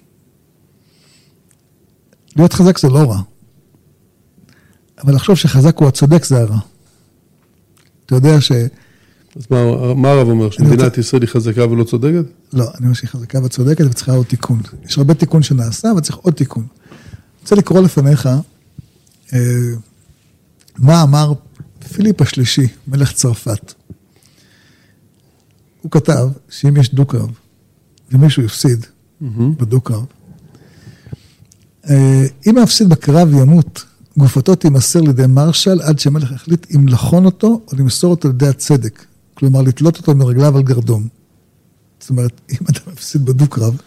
להיות 2.36 2.54
חזק 2.54 2.78
זה 2.78 2.90
לא 2.90 3.12
רע, 3.12 3.22
אבל 5.04 5.16
לחשוב 5.16 5.36
שחזק 5.36 5.78
הוא 5.78 5.88
הצודק 5.88 6.26
זה 6.26 6.42
הרע. 6.42 6.58
אתה 8.06 8.16
יודע 8.16 8.42
ש... 8.42 8.52
אז 9.36 9.46
מה, 9.50 9.94
מה 9.94 10.12
הרב 10.12 10.28
אומר, 10.28 10.50
שמדינת 10.50 10.82
רוצה... 10.82 11.00
ישראל 11.00 11.22
היא 11.22 11.30
חזקה 11.30 11.68
ולא 11.68 11.84
צודקת? 11.84 12.26
לא, 12.54 12.64
אני 12.64 12.86
אומר 12.86 12.94
שהיא 12.94 13.10
חזקה 13.10 13.44
וצודקת 13.44 13.86
וצריכה 13.86 14.12
עוד 14.12 14.26
תיקון. 14.26 14.62
יש 14.86 14.98
הרבה 14.98 15.14
תיקון 15.14 15.44
שנעשה, 15.44 15.92
אבל 15.92 16.02
צריך 16.02 16.18
עוד 16.18 16.34
תיקון. 16.34 16.64
אני 16.64 17.42
רוצה 17.42 17.56
לקרוא 17.56 17.82
לפניך 17.82 18.30
אה, 19.34 19.40
מה 20.78 21.04
אמר 21.04 21.34
פיליפ 21.94 22.22
השלישי, 22.22 22.68
מלך 22.88 23.14
צרפת. 23.14 23.74
הוא 25.82 25.92
כתב 25.92 26.30
שאם 26.50 26.78
יש 26.78 26.94
דו-קרב, 26.94 27.30
ומישהו 28.12 28.46
הפסיד 28.46 28.86
mm-hmm. 28.86 29.26
בדו-קרב, 29.58 30.06
אה, 31.90 32.26
אם 32.48 32.58
המפסיד 32.58 32.90
בקרב 32.90 33.34
ימות, 33.34 33.86
גופתו 34.18 34.56
תימסר 34.56 35.02
לידי 35.02 35.28
מרשל 35.28 35.82
עד 35.82 36.00
שהמלך 36.00 36.32
יחליט 36.32 36.76
אם 36.76 36.88
לחון 36.88 37.26
אותו 37.26 37.62
או 37.68 37.78
למסור 37.78 38.12
אותו 38.12 38.28
לידי 38.28 38.48
הצדק. 38.48 39.06
כלומר, 39.34 39.62
לתלות 39.62 39.98
אותו 39.98 40.16
מרגליו 40.16 40.58
על 40.58 40.64
גרדום. 40.64 41.08
זאת 42.00 42.10
אומרת, 42.10 42.42
אם 42.52 42.66
אתה 42.70 42.80
מפסיד 42.92 43.26
בדו-קרב... 43.26 43.78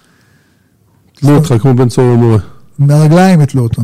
תלו 1.15 1.37
אותך 1.37 1.55
כמו 1.61 1.75
בן 1.75 1.89
צור 1.89 2.05
ומורה. 2.05 2.39
מהרגליים 2.79 3.41
יתלו 3.41 3.63
אותו. 3.63 3.83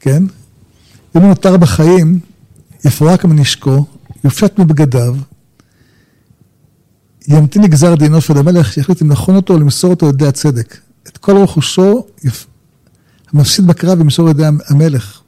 כן? 0.00 0.22
אם 1.16 1.20
הוא 1.20 1.28
נותר 1.28 1.56
בחיים, 1.56 2.20
יפרק 2.84 3.24
מנשקו, 3.24 3.86
יופשט 4.24 4.58
מבגדיו, 4.58 5.16
ימתין 7.28 7.62
לגזר 7.62 7.94
דינו 7.94 8.20
של 8.20 8.38
המלך, 8.38 8.72
שיחליט 8.72 9.02
אם 9.02 9.08
נכון 9.08 9.36
אותו 9.36 9.54
או 9.54 9.58
למסור 9.58 9.90
אותו 9.90 10.06
לידי 10.06 10.26
הצדק. 10.26 10.76
את 11.08 11.18
כל 11.18 11.36
רכושו, 11.36 12.06
יפ... 12.24 12.46
המפסיד 13.32 13.66
בקרב 13.66 14.00
ימסור 14.00 14.28
לידי 14.28 14.44
המלך. 14.68 15.20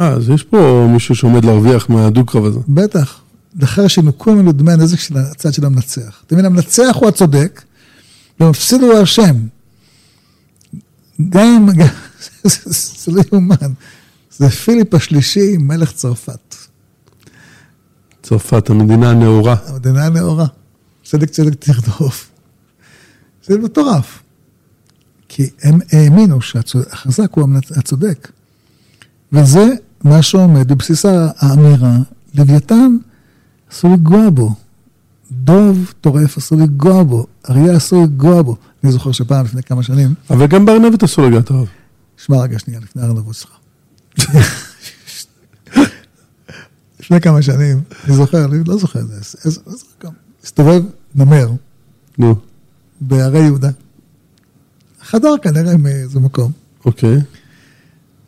אה, 0.00 0.08
אז 0.08 0.28
יש 0.28 0.42
פה 0.42 0.88
מישהו 0.92 1.14
שעומד 1.14 1.44
להרוויח 1.44 1.88
מהדו-קרב 1.88 2.44
הזה. 2.44 2.58
בטח. 2.68 3.20
לאחר 3.60 3.86
שנוכו 3.86 4.34
ממנו 4.34 4.52
דמי 4.52 4.72
הנזק 4.72 4.98
של 4.98 5.16
הצד 5.16 5.52
של 5.52 5.64
המנצח. 5.64 6.22
אתה 6.26 6.34
מבין, 6.34 6.44
המנצח 6.44 6.96
הוא 7.00 7.08
הצודק, 7.08 7.62
והמפסיד 8.40 8.82
הוא 8.82 8.94
האשם. 8.94 9.36
גם, 11.28 11.68
גם 11.76 11.86
זה 12.44 13.12
לא 13.12 13.22
יאומן. 13.32 13.72
זה 14.36 14.50
פיליפ 14.50 14.94
השלישי, 14.94 15.56
מלך 15.56 15.92
צרפת. 15.92 16.54
צרפת, 18.22 18.70
המדינה 18.70 19.10
הנאורה. 19.10 19.56
המדינה 19.66 20.06
הנאורה. 20.06 20.46
צדק 21.04 21.30
צדק 21.30 21.54
תרדוף. 21.54 22.30
זה 23.46 23.58
מטורף. 23.58 24.22
כי 25.28 25.50
הם 25.62 25.78
האמינו 25.92 26.40
שהחזק 26.40 27.32
הוא 27.34 27.48
הצודק. 27.76 28.30
וזה 29.32 29.66
מה 30.04 30.22
שעומד 30.22 30.72
בבסיס 30.72 31.04
האמירה, 31.06 31.96
לוויתן 32.34 32.96
אסור 33.72 33.92
לגוע 33.94 34.30
בו. 34.30 34.54
דוב 35.30 35.92
טורף 36.00 36.38
אסור 36.38 36.58
לגוע 36.58 37.02
בו, 37.02 37.26
אריה 37.50 37.76
אסור 37.76 38.04
לגוע 38.04 38.42
בו. 38.42 38.56
אני 38.84 38.92
זוכר 38.92 39.12
שפעם, 39.12 39.44
לפני 39.44 39.62
כמה 39.62 39.82
שנים... 39.82 40.14
אבל 40.30 40.46
גם 40.46 40.66
בארנבת 40.66 41.02
אסור 41.02 41.26
לגעת 41.26 41.50
הרב. 41.50 41.66
שמע 42.16 42.36
רגע 42.42 42.58
שנייה, 42.58 42.80
לפני 42.80 43.02
הארנבות 43.02 43.34
שלך. 43.34 43.63
לפני 47.00 47.20
כמה 47.20 47.42
שנים, 47.42 47.80
אני 48.04 48.16
זוכר, 48.16 48.44
אני 48.44 48.64
לא 48.66 48.76
זוכר 48.76 49.00
את 49.00 49.06
זה, 49.08 49.50
הסתובב 50.42 50.82
נמר. 51.14 51.50
נו. 52.18 52.34
בהרי 53.00 53.38
יהודה. 53.38 53.70
חדר 55.02 55.34
כנראה 55.42 55.76
מאיזה 55.76 56.20
מקום. 56.20 56.52
אוקיי. 56.84 57.16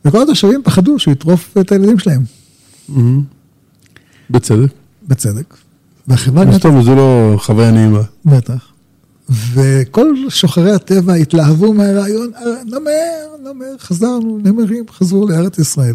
וכל 0.04 0.22
התושבים 0.22 0.62
פחדו 0.64 0.98
שהוא 0.98 1.12
יטרוף 1.12 1.56
את 1.60 1.72
הילדים 1.72 1.98
שלהם. 1.98 2.22
בצדק. 4.30 4.72
בצדק. 5.08 5.56
והחברה... 6.08 6.58
טוב, 6.58 6.84
זה 6.84 6.94
לא 6.94 7.34
חוויה 7.38 7.70
נעימה. 7.70 8.02
בטח. 8.24 8.75
וכל 9.28 10.14
שוחרי 10.28 10.72
הטבע 10.72 11.14
התלהבו 11.14 11.72
מהרעיון, 11.72 12.30
נמר, 12.64 13.50
נמר, 13.52 13.78
חזרנו, 13.78 14.38
נמרים 14.44 14.84
חזרו 14.90 15.28
לארץ 15.28 15.58
ישראל. 15.58 15.94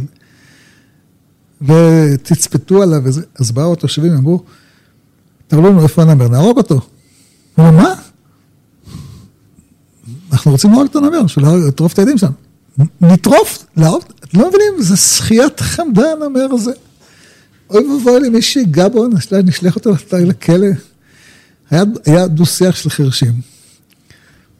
ותצפתו 1.61 2.83
עליו 2.83 3.01
אז 3.35 3.51
באו 3.51 3.73
התושבים, 3.73 4.13
אמרו, 4.13 4.43
תראו 5.47 5.61
לנו 5.61 5.83
איפה 5.83 6.01
הנמר, 6.01 6.27
נהרוג 6.27 6.57
אותו. 6.57 6.81
אמרו, 7.59 7.71
מה? 7.71 7.93
אנחנו 10.31 10.51
רוצים 10.51 10.71
להרוג 10.71 10.87
את 10.89 10.95
הנמר, 10.95 11.27
שלא 11.27 11.67
יטרוף 11.67 11.93
את 11.93 11.99
הילדים 11.99 12.17
שלנו. 12.17 12.33
נטרוף, 13.01 13.65
להרוג, 13.77 14.01
אתם 14.23 14.39
לא 14.39 14.49
מבינים, 14.49 14.73
זה 14.77 14.97
שחיית 14.97 15.59
חמדה 15.59 16.11
הנמר 16.11 16.47
הזה. 16.53 16.71
אוי 17.69 17.83
ואבוי 17.87 18.19
לי, 18.19 18.29
מי 18.29 18.41
שיגע 18.41 18.87
בו, 18.87 19.07
נשלח 19.43 19.75
אותו 19.75 19.91
לכלא. 20.11 20.67
היה, 21.71 21.83
היה 22.05 22.27
דו-שיח 22.27 22.75
של 22.75 22.89
חרשים 22.89 23.41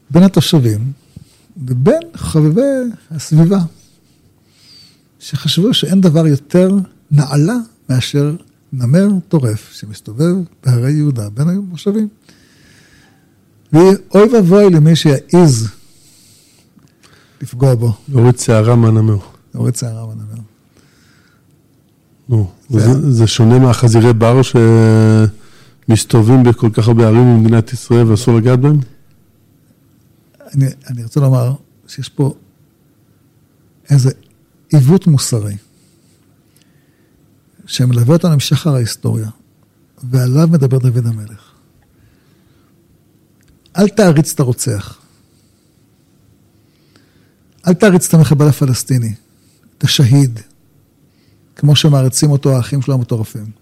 בין 0.10 0.24
התושבים 0.24 0.92
ובין 1.68 2.02
חובבי 2.16 2.62
הסביבה, 3.12 3.60
שחשבו 5.20 5.74
שאין 5.74 6.02
דבר 6.02 6.28
יותר 6.28 6.70
נעלה 7.12 7.56
מאשר 7.90 8.36
נמר 8.74 9.08
טורף 9.28 9.72
שמסתובב 9.74 10.36
בהרי 10.66 10.92
יהודה 10.92 11.30
בין 11.30 11.50
המושבים. 11.50 12.08
ואוי 13.74 14.28
ואבוי 14.34 14.70
למי 14.70 14.96
שיעז 14.96 15.68
לפגוע 17.42 17.76
בו. 17.76 17.94
להוריד 18.10 18.40
שערה 18.40 18.76
מהנמר. 18.76 19.18
להוריד 19.56 19.76
שערה 19.76 20.06
מהנמר. 20.06 20.42
נו, 22.30 22.52
זה, 22.70 23.12
זה 23.12 23.28
שונה 23.28 23.60
מהחזירי 23.60 24.14
בר 24.14 24.42
ש... 24.42 24.56
מסתובבים 25.92 26.44
בכל 26.44 26.70
כך 26.74 26.88
הרבה 26.88 27.08
ערים 27.08 27.36
במדינת 27.36 27.74
ישראל 27.74 28.04
ואסור 28.04 28.38
לגעת 28.38 28.60
בהם? 28.60 28.80
אני, 30.56 30.66
אני 30.88 31.04
רוצה 31.04 31.20
לומר 31.20 31.54
שיש 31.88 32.10
פה 32.10 32.34
איזה 33.90 34.12
עיוות 34.70 35.08
מוסרי 35.08 35.56
שמלווה 37.66 38.16
אותנו 38.16 38.36
משחר 38.36 38.76
ההיסטוריה, 38.76 39.30
ועליו 40.04 40.48
מדבר 40.48 40.78
דוד 40.78 41.08
המלך. 41.08 41.52
אל 43.78 43.90
תעריץ 43.90 44.34
את 44.34 44.40
הרוצח. 44.40 45.02
אל 47.68 47.74
תעריץ 47.74 48.08
את 48.08 48.14
המחבל 48.14 48.48
הפלסטיני, 48.48 49.14
את 49.78 49.84
השהיד, 49.84 50.40
כמו 51.56 51.76
שמעריצים 51.76 52.32
אותו 52.32 52.56
האחים 52.56 52.82
שלו 52.82 52.94
המטורפים. 52.94 53.61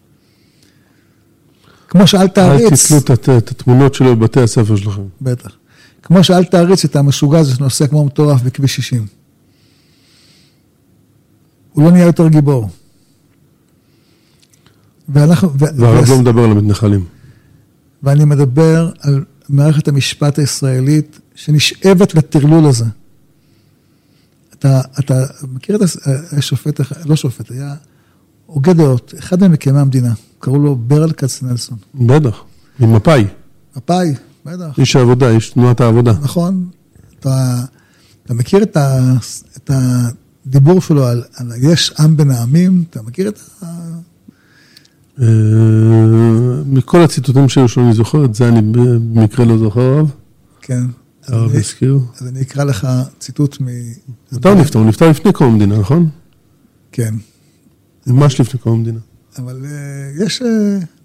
כמו 1.89 2.07
שאל 2.07 2.27
תעריץ... 2.27 2.91
אל 2.91 2.99
תתלו 2.99 3.37
את, 3.37 3.51
התמונות 3.51 3.93
שלו 3.93 4.15
בבתי 4.15 4.41
הספר 4.41 4.75
שלכם. 4.75 5.01
בטח. 5.21 5.51
כמו 6.03 6.23
שאל 6.23 6.43
תעריץ 6.43 6.85
את 6.85 6.95
המשוגע 6.95 7.39
הזה 7.39 7.55
שנוסע 7.55 7.87
כמו 7.87 8.05
מטורף 8.05 8.41
בכביש 8.41 8.75
60. 8.75 9.05
הוא 11.73 11.83
לא 11.83 11.91
נהיה 11.91 12.05
יותר 12.05 12.27
גיבור. 12.27 12.69
ואנחנו... 15.09 15.49
והרב 15.59 16.09
לא 16.09 16.19
מדבר 16.19 16.43
על 16.43 16.51
המתנחלים. 16.51 17.05
ואני 18.03 18.25
מדבר 18.25 18.91
על 18.99 19.25
מערכת 19.49 19.87
המשפט 19.87 20.39
הישראלית 20.39 21.19
שנשאבת 21.35 22.15
לטרלול 22.15 22.65
הזה. 22.65 22.85
אתה, 24.53 24.81
אתה 24.99 25.13
מכיר 25.51 25.75
את 25.75 25.81
השופט, 26.37 26.81
לא 27.05 27.15
שופט, 27.15 27.51
היה 27.51 27.75
הוגה 28.49 28.73
דעות, 28.73 29.13
אחד 29.19 29.47
ממקימי 29.47 29.79
המדינה, 29.79 30.13
קראו 30.39 30.59
לו 30.59 30.75
ברל 30.75 31.11
כצנלסון. 31.11 31.77
בטח, 31.95 32.43
ממפא"י. 32.79 33.25
מפא"י, 33.77 34.13
בטח. 34.45 34.79
איש 34.79 34.95
העבודה, 34.95 35.29
איש 35.29 35.49
תנועת 35.49 35.81
העבודה. 35.81 36.13
נכון. 36.21 36.67
אתה, 37.19 37.55
אתה 38.25 38.33
מכיר 38.33 38.63
את, 38.63 38.77
ה, 38.77 39.13
את 39.57 39.71
הדיבור 39.73 40.81
שלו 40.81 41.05
על, 41.05 41.23
על 41.35 41.51
יש 41.61 41.93
עם 41.99 42.17
בין 42.17 42.31
העמים? 42.31 42.83
אתה 42.89 43.01
מכיר 43.01 43.29
את 43.29 43.39
ה... 43.63 43.65
אה, 45.21 45.25
מכל 46.65 47.01
הציטוטים 47.01 47.49
שלו, 47.49 47.67
אני 47.77 47.93
זוכר 47.93 48.25
את 48.25 48.35
זה, 48.35 48.47
אני 48.47 48.61
במקרה 48.61 49.45
לא 49.45 49.57
זוכר 49.57 49.99
רב. 49.99 50.11
כן. 50.61 50.83
הרב 51.27 51.55
הזכיר. 51.55 51.99
אז 52.21 52.27
אני 52.27 52.41
אקרא 52.41 52.63
לך 52.63 52.87
ציטוט 53.19 53.61
מ... 53.61 53.65
מתי 54.31 54.49
הוא 54.49 54.57
נפטר? 54.57 54.79
הוא 54.79 54.87
נפטר 54.87 55.09
לפני 55.09 55.33
קום 55.33 55.53
המדינה, 55.53 55.77
נכון? 55.79 56.09
כן. 56.91 57.13
ממש 58.07 58.41
לפני 58.41 58.59
קום 58.59 58.73
המדינה. 58.73 58.99
אבל 59.37 59.65
uh, 59.65 60.23
יש, 60.23 60.41
uh, 60.41 60.45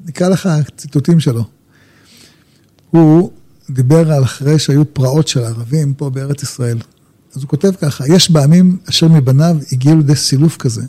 נקרא 0.05 0.29
לך 0.29 0.49
ציטוטים 0.77 1.21
שלו. 1.21 1.45
הוא 2.91 3.31
דיבר 3.71 4.13
על 4.13 4.25
אחרי 4.25 4.59
שהיו 4.59 4.95
פרעות 4.95 5.29
של 5.29 5.45
ערבים 5.45 5.95
פה 5.95 6.11
בארץ 6.11 6.43
ישראל. 6.43 6.79
אז 7.35 7.43
הוא 7.43 7.49
כותב 7.49 7.73
ככה, 7.81 8.05
יש 8.09 8.31
בעמים 8.31 8.79
אשר 8.89 9.09
מבניו 9.09 9.57
הגיעו 9.73 9.97
לידי 9.97 10.17
סילוף 10.17 10.57
כזה, 10.57 10.83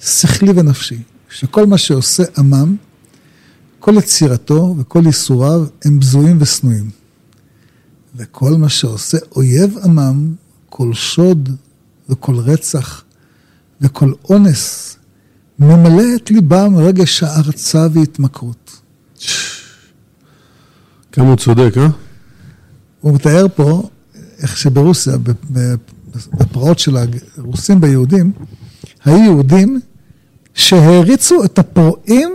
שכלי 0.00 0.50
ונפשי, 0.50 1.02
שכל 1.30 1.66
מה 1.66 1.78
שעושה 1.78 2.22
עמם, 2.38 2.76
כל 3.78 3.94
יצירתו 3.98 4.74
וכל 4.78 5.02
ייסוריו 5.06 5.66
הם 5.84 6.00
בזויים 6.00 6.36
ושנואים. 6.40 6.90
וכל 8.16 8.50
מה 8.50 8.68
שעושה 8.68 9.18
אויב 9.36 9.78
עמם, 9.84 10.34
כל 10.68 10.94
שוד 10.94 11.48
וכל 12.08 12.36
רצח 12.36 13.04
וכל 13.80 14.12
אונס, 14.30 14.96
ממלא 15.58 16.02
את 16.16 16.30
ליבם 16.30 16.76
רגש 16.76 17.22
הערצה 17.22 17.86
והתמכרות. 17.92 18.80
כמה 21.12 21.28
הוא 21.28 21.36
צודק, 21.36 21.72
אה? 21.76 21.88
הוא 23.00 23.14
מתאר 23.14 23.46
פה 23.54 23.88
איך 24.38 24.58
שברוסיה, 24.58 25.14
בפרעות 26.30 26.78
של 26.78 26.96
הרוסים 27.36 27.80
ביהודים, 27.80 28.32
היו 29.04 29.24
יהודים 29.24 29.80
שהעריצו 30.54 31.44
את 31.44 31.58
הפורעים 31.58 32.30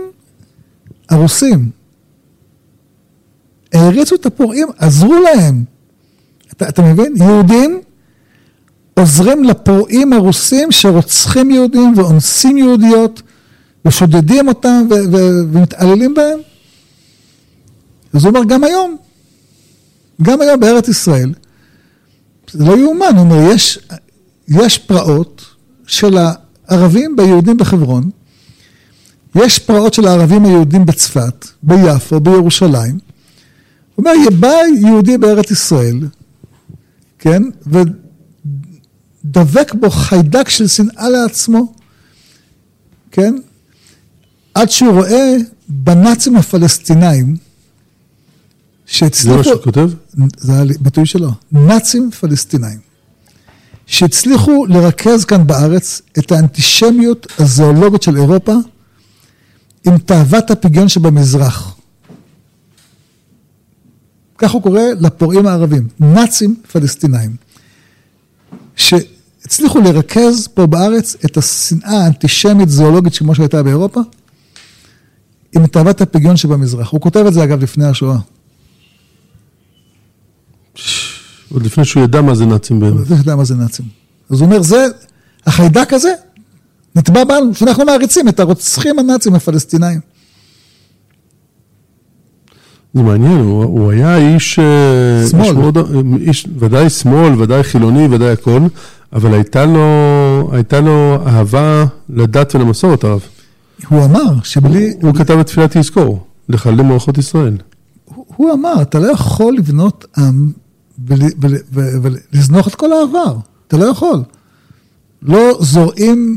הרוסים. 1.10 1.70
העריצו 3.72 4.14
את 4.14 4.26
הפורעים, 4.26 4.68
עזרו 4.78 5.14
להם. 5.22 5.64
אתה, 6.52 6.68
אתה 6.68 6.82
מבין? 6.82 7.14
יהודים 7.16 7.80
עוזרים 8.94 9.44
לפורעים 9.44 10.12
הרוסים 10.12 10.72
שרוצחים 10.72 11.50
יהודים 11.50 11.92
ואונסים 11.96 12.58
יהודיות 12.58 13.22
ושודדים 13.84 14.48
אותם 14.48 14.86
ו- 14.90 14.94
ו- 15.12 15.52
ומתעללים 15.52 16.14
בהם. 16.14 16.38
אז 18.12 18.24
הוא 18.24 18.30
אומר, 18.30 18.44
גם 18.44 18.64
היום, 18.64 18.96
גם 20.22 20.40
היום 20.40 20.60
בארץ 20.60 20.88
ישראל, 20.88 21.32
זה 22.50 22.64
לא 22.64 22.78
יאומן, 22.78 23.06
הוא 23.16 23.20
אומר, 23.20 23.52
יש, 23.52 23.78
יש 24.48 24.78
פרעות 24.78 25.44
של 25.86 26.18
הערבים 26.18 27.16
ביהודים 27.16 27.56
בחברון, 27.56 28.10
יש 29.34 29.58
פרעות 29.58 29.94
של 29.94 30.06
הערבים 30.06 30.44
היהודים 30.44 30.86
בצפת, 30.86 31.46
ביפו, 31.62 32.20
בירושלים. 32.20 32.98
הוא 33.94 34.04
אומר, 34.06 34.30
בא 34.40 34.52
יהודי 34.80 35.18
בארץ 35.18 35.50
ישראל, 35.50 35.98
כן, 37.18 37.42
ודבק 39.24 39.74
בו 39.74 39.90
חיידק 39.90 40.48
של 40.48 40.66
שנאה 40.66 41.08
לעצמו, 41.08 41.72
כן, 43.10 43.34
עד 44.54 44.70
שהוא 44.70 44.92
רואה 44.92 45.36
בנאצים 45.68 46.36
הפלסטינאים, 46.36 47.36
שהצליחו... 48.86 49.42
זה 49.42 49.50
מה 49.50 49.54
שהוא 49.54 49.62
כותב? 49.64 49.90
זה 50.36 50.52
הביטוי 50.80 51.06
שלו, 51.06 51.30
נאצים 51.52 52.10
פלסטינאים, 52.10 52.78
שהצליחו 53.86 54.66
לרכז 54.66 55.24
כאן 55.24 55.46
בארץ 55.46 56.02
את 56.18 56.32
האנטישמיות 56.32 57.26
הזואולוגית 57.38 58.02
של 58.02 58.16
אירופה 58.16 58.54
עם 59.86 59.98
תאוות 59.98 60.50
הפגיון 60.50 60.88
שבמזרח. 60.88 61.76
כך 64.38 64.50
הוא 64.50 64.62
קורא 64.62 64.82
לפורעים 65.00 65.46
הערבים, 65.46 65.88
נאצים 66.00 66.56
פלסטינאים, 66.72 67.36
שהצליחו 69.44 69.80
לרכז 69.80 70.48
פה 70.54 70.66
בארץ 70.66 71.16
את 71.24 71.36
השנאה 71.36 72.04
האנטישמית 72.04 72.68
זואולוגית 72.68 73.18
כמו 73.18 73.34
שהייתה 73.34 73.62
באירופה, 73.62 74.00
עם 75.56 75.66
תאוות 75.66 76.00
הפגיון 76.00 76.36
שבמזרח. 76.36 76.90
הוא 76.90 77.00
כותב 77.00 77.24
את 77.26 77.34
זה 77.34 77.44
אגב 77.44 77.62
לפני 77.62 77.84
השואה. 77.84 78.18
עוד 81.52 81.62
לפני 81.62 81.84
שהוא 81.84 82.04
ידע 82.04 82.22
מה 82.22 82.34
זה 82.34 82.46
נאצים 82.46 82.80
באמת. 82.80 83.00
לפני 83.00 83.16
שהוא 83.16 83.18
ידע 83.18 83.36
מה 83.36 83.44
זה 83.44 83.54
נאצים. 83.54 83.86
אז 84.30 84.40
הוא 84.40 84.46
אומר, 84.46 84.62
זה, 84.62 84.86
החיידק 85.46 85.92
הזה 85.92 86.12
נטבע 86.96 87.24
בנו, 87.24 87.54
שאנחנו 87.54 87.84
מעריצים 87.84 88.28
את 88.28 88.40
הרוצחים 88.40 88.98
הנאצים 88.98 89.34
הפלסטינאים. 89.34 90.00
זה 92.94 93.02
מעניין, 93.02 93.38
הוא, 93.40 93.64
הוא 93.64 93.90
היה 93.92 94.16
איש... 94.16 94.58
אה, 94.58 95.28
שמאל. 95.30 95.42
איש 95.42 95.52
מאוד, 95.52 95.78
איש, 96.20 96.48
ודאי 96.58 96.90
שמאל, 96.90 97.42
ודאי 97.42 97.62
חילוני, 97.62 98.08
ודאי 98.10 98.30
הכל, 98.30 98.60
אבל 99.12 99.34
הייתה 99.34 99.64
לו, 99.64 99.80
הייתה 100.52 100.80
לו 100.80 101.18
אהבה 101.26 101.84
לדת 102.08 102.54
ולמסורת 102.54 103.04
הרב. 103.04 103.20
הוא 103.88 104.04
אמר 104.04 104.42
שבלי... 104.42 104.92
הוא, 104.92 105.10
הוא 105.10 105.14
כתב 105.14 105.38
את 105.38 105.46
תפילת 105.46 105.76
יזכור, 105.76 106.26
לחללי 106.48 106.82
מערכות 106.82 107.18
ישראל. 107.18 107.56
הוא, 108.04 108.24
הוא 108.36 108.52
אמר, 108.52 108.82
אתה 108.82 108.98
לא 108.98 109.12
יכול 109.12 109.56
לבנות 109.56 110.06
עם 110.18 110.52
ולזנוח 110.98 112.68
את 112.68 112.74
כל 112.74 112.92
העבר, 112.92 113.36
אתה 113.68 113.76
לא 113.76 113.84
יכול. 113.84 114.22
לא 115.22 115.58
זורעים 115.60 116.36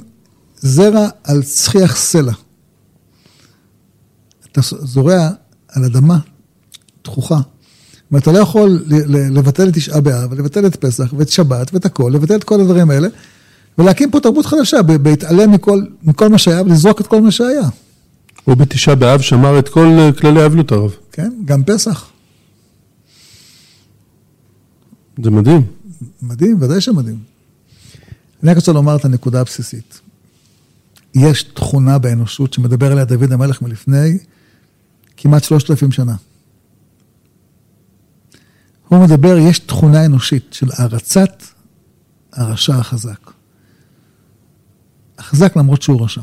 זרע 0.57 1.07
על 1.23 1.43
צחיח 1.43 1.95
סלע. 1.95 2.33
אתה 4.51 4.61
זורע 4.63 5.29
על 5.69 5.83
אדמה 5.85 6.17
דחוכה. 7.07 7.39
ואתה 8.11 8.31
לא 8.31 8.37
יכול 8.37 8.83
לבטל 9.31 9.69
את 9.69 9.73
תשעה 9.73 10.01
באב, 10.01 10.31
ולבטל 10.31 10.65
את 10.67 10.75
פסח, 10.75 11.13
ואת 11.17 11.29
שבת, 11.29 11.73
ואת 11.73 11.85
הכל, 11.85 12.11
לבטל 12.13 12.35
את 12.35 12.43
כל 12.43 12.61
הדברים 12.61 12.89
האלה, 12.89 13.07
ולהקים 13.77 14.11
פה 14.11 14.19
תרבות 14.19 14.45
חדשה, 14.45 14.81
בהתעלם 14.81 15.51
מכל, 15.51 15.81
מכל 16.03 16.29
מה 16.29 16.37
שהיה, 16.37 16.61
ולזרוק 16.61 17.01
את 17.01 17.07
כל 17.07 17.21
מה 17.21 17.31
שהיה. 17.31 17.69
הוא 18.43 18.55
בתשעה 18.55 18.95
באב 18.95 19.21
שמר 19.21 19.59
את 19.59 19.69
כל 19.69 19.87
כללי 20.19 20.41
האבלות 20.41 20.71
הרב. 20.71 20.91
כן, 21.11 21.31
גם 21.45 21.63
פסח. 21.63 22.09
זה 25.23 25.31
מדהים. 25.31 25.61
מדהים, 26.21 26.57
ודאי 26.61 26.81
שמדהים. 26.81 27.17
אני 28.43 28.51
רק 28.51 28.57
רוצה 28.57 28.71
לומר 28.71 28.95
את 28.95 29.05
הנקודה 29.05 29.41
הבסיסית. 29.41 29.99
יש 31.15 31.43
תכונה 31.43 31.97
באנושות 31.97 32.53
שמדבר 32.53 32.91
עליה 32.91 33.05
דוד 33.05 33.31
המלך 33.31 33.61
מלפני 33.61 34.17
כמעט 35.17 35.43
שלושת 35.43 35.71
אלפים 35.71 35.91
שנה. 35.91 36.15
הוא 38.87 39.03
מדבר, 39.03 39.37
יש 39.37 39.59
תכונה 39.59 40.05
אנושית 40.05 40.53
של 40.53 40.67
הערצת 40.73 41.43
הרשע 42.33 42.75
החזק. 42.75 43.31
החזק 45.17 45.55
למרות 45.55 45.81
שהוא 45.81 46.03
רשע. 46.03 46.21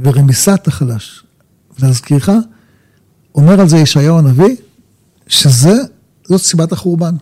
ורמיסת 0.00 0.68
החלש. 0.68 1.24
להזכירך 1.82 2.28
אומר 3.34 3.60
על 3.60 3.68
זה 3.68 3.76
ישעיהו 3.76 4.18
הנביא, 4.18 4.56
שזה, 5.26 5.74
זאת 6.24 6.40
סיבת 6.40 6.72
החורבן. 6.72 7.14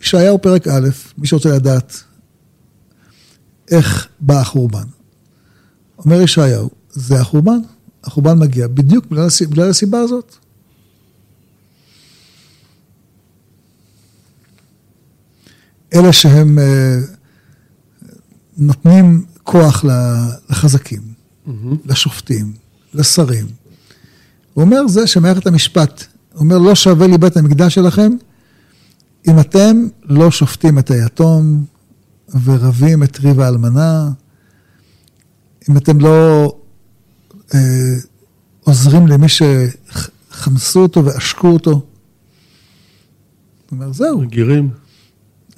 ישעיהו 0.00 0.42
פרק 0.42 0.68
א', 0.68 0.88
מי 1.18 1.26
שרוצה 1.26 1.48
לדעת 1.48 2.02
איך 3.70 4.08
בא 4.20 4.40
החורבן. 4.40 4.84
אומר 5.98 6.20
ישעיהו, 6.20 6.70
זה 6.90 7.20
החורבן, 7.20 7.58
החורבן 8.04 8.38
מגיע 8.38 8.66
בדיוק 8.68 9.06
בגלל 9.06 9.70
הסיבה 9.70 9.98
הזאת. 9.98 10.36
אלה 15.94 16.12
שהם 16.12 16.58
אה, 16.58 16.98
נותנים 18.56 19.24
כוח 19.42 19.84
לחזקים, 20.50 21.02
mm-hmm. 21.02 21.50
לשופטים, 21.84 22.52
לשרים. 22.94 23.46
הוא 24.54 24.64
אומר 24.64 24.88
זה 24.88 25.06
שמערכת 25.06 25.46
המשפט, 25.46 26.04
הוא 26.32 26.40
אומר 26.40 26.58
לא 26.58 26.74
שווה 26.74 27.06
לי 27.06 27.18
בית 27.18 27.36
המקדש 27.36 27.74
שלכם 27.74 28.12
אם 29.28 29.40
אתם 29.40 29.76
לא 30.04 30.30
שופטים 30.30 30.78
את 30.78 30.90
היתום 30.90 31.64
ורבים 32.44 33.02
את 33.02 33.18
ריב 33.18 33.40
האלמנה, 33.40 34.10
אם 35.70 35.76
אתם 35.76 36.00
לא 36.00 36.52
אה, 37.54 37.60
עוזרים 38.60 39.06
למי 39.06 39.26
שחמסו 39.28 40.80
אותו 40.82 41.04
ועשקו 41.04 41.48
אותו. 41.48 41.70
הוא 41.70 41.82
אומר, 43.72 43.92
זהו. 43.92 44.20
מגירים. 44.20 44.70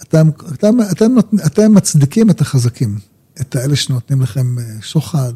אתם, 0.09 0.29
אתם, 0.53 0.77
אתם, 0.93 1.15
אתם 1.47 1.75
מצדיקים 1.75 2.31
את 2.31 2.41
החזקים, 2.41 2.99
את 3.41 3.57
האלה 3.57 3.77
שנותנים 3.77 4.23
לכם 4.23 4.59
אה, 4.59 4.65
שוחד, 4.81 5.33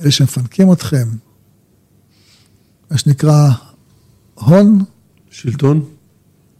אלה 0.00 0.10
שמפנקים 0.10 0.72
אתכם, 0.72 1.08
מה 2.90 2.98
שנקרא 2.98 3.48
הון. 4.34 4.84
שלטון? 5.30 5.84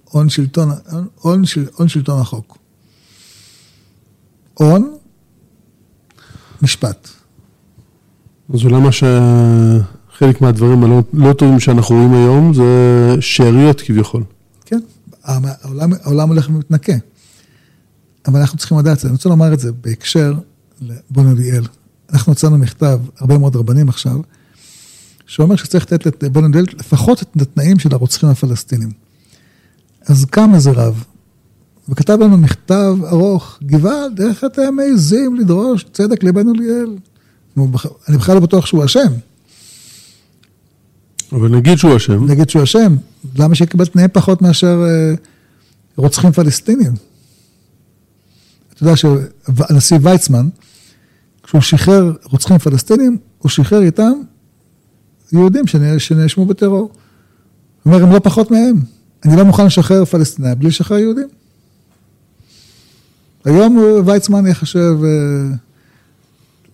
הון 0.05 0.29
שלטון, 0.29 0.71
הון, 1.15 1.45
של, 1.45 1.67
הון 1.77 1.89
שלטון 1.89 2.21
החוק. 2.21 2.59
הון, 4.55 4.97
משפט. 6.63 7.09
אז 8.55 8.65
אולי 8.65 8.81
מה 8.81 8.93
שחלק 8.93 10.41
מהדברים 10.41 10.85
הלא 10.85 11.03
לא 11.13 11.33
טובים 11.33 11.61
שאנחנו 11.61 11.97
רואים 11.97 12.15
היום 12.15 12.55
זה 12.55 12.65
שאריות 13.21 13.81
כביכול. 13.81 14.25
כן, 14.65 14.81
העולם, 15.25 15.93
העולם 16.03 16.29
הולך 16.29 16.49
ומתנקה. 16.49 16.93
אבל 18.27 18.41
אנחנו 18.41 18.59
צריכים 18.59 18.79
לדעת 18.79 18.97
את 18.97 19.01
זה. 19.01 19.09
אני 19.09 19.15
רוצה 19.17 19.29
לומר 19.29 19.53
את 19.53 19.61
זה 19.61 19.73
בהקשר 19.73 20.35
לבון 20.81 21.29
אליאל. 21.29 21.65
אנחנו 22.13 22.33
הוצאנו 22.33 22.59
מכתב, 22.59 23.01
הרבה 23.19 23.39
מאוד 23.39 23.57
רבנים 23.57 23.89
עכשיו, 23.89 24.17
שאומר 25.27 25.57
שצריך 25.57 25.93
לתת 25.93 26.23
לבון 26.23 26.45
אליאל 26.45 26.65
לפחות 26.79 27.23
את 27.23 27.43
התנאים 27.43 27.79
של 27.79 27.95
הרוצחים 27.95 28.29
הפלסטינים. 28.29 28.91
אז 30.07 30.25
קם 30.25 30.55
איזה 30.55 30.71
רב, 30.71 31.05
וכתב 31.89 32.19
לנו 32.21 32.37
מכתב 32.37 32.97
ארוך, 33.09 33.59
גבעד, 33.63 34.21
איך 34.21 34.45
אתם 34.45 34.75
מעזים 34.77 35.37
לדרוש 35.37 35.85
צדק 35.93 36.23
לבן 36.23 36.49
אליאל? 36.49 36.97
אני 38.09 38.17
בכלל 38.17 38.35
לא 38.35 38.41
בטוח 38.41 38.67
שהוא 38.67 38.85
אשם. 38.85 39.13
אבל 41.33 41.49
נגיד 41.49 41.79
שהוא 41.79 41.97
אשם. 41.97 42.27
נגיד 42.27 42.51
שהוא 42.51 42.63
אשם, 42.63 42.97
למה 43.35 43.55
שיקבל 43.55 43.87
תנאים 43.87 44.09
פחות 44.13 44.43
מאשר 44.43 44.85
אה, 44.87 45.15
רוצחים 45.97 46.33
פלסטינים? 46.33 46.93
אתה 48.83 48.91
יודע 48.91 48.97
שהנשיא 48.97 49.99
ויצמן, 50.03 50.49
כשהוא 51.43 51.61
שחרר 51.61 52.13
רוצחים 52.25 52.59
פלסטינים, 52.59 53.19
הוא 53.39 53.51
שחרר 53.51 53.83
איתם 53.83 54.13
יהודים 55.33 55.65
שנאשמו 55.99 56.47
בטרור. 56.47 56.79
הוא 56.79 56.91
אומר, 57.93 58.03
הם 58.03 58.13
לא 58.13 58.19
פחות 58.19 58.51
מהם. 58.51 58.77
אני 59.25 59.37
לא 59.37 59.45
מוכן 59.45 59.67
לשחרר 59.67 60.05
פלסטינים 60.05 60.59
בלי 60.59 60.69
לשחרר 60.69 60.99
יהודים. 60.99 61.29
היום 63.45 63.79
ויצמן 64.07 64.47
יחשב 64.47 64.97
אה, 65.05 65.09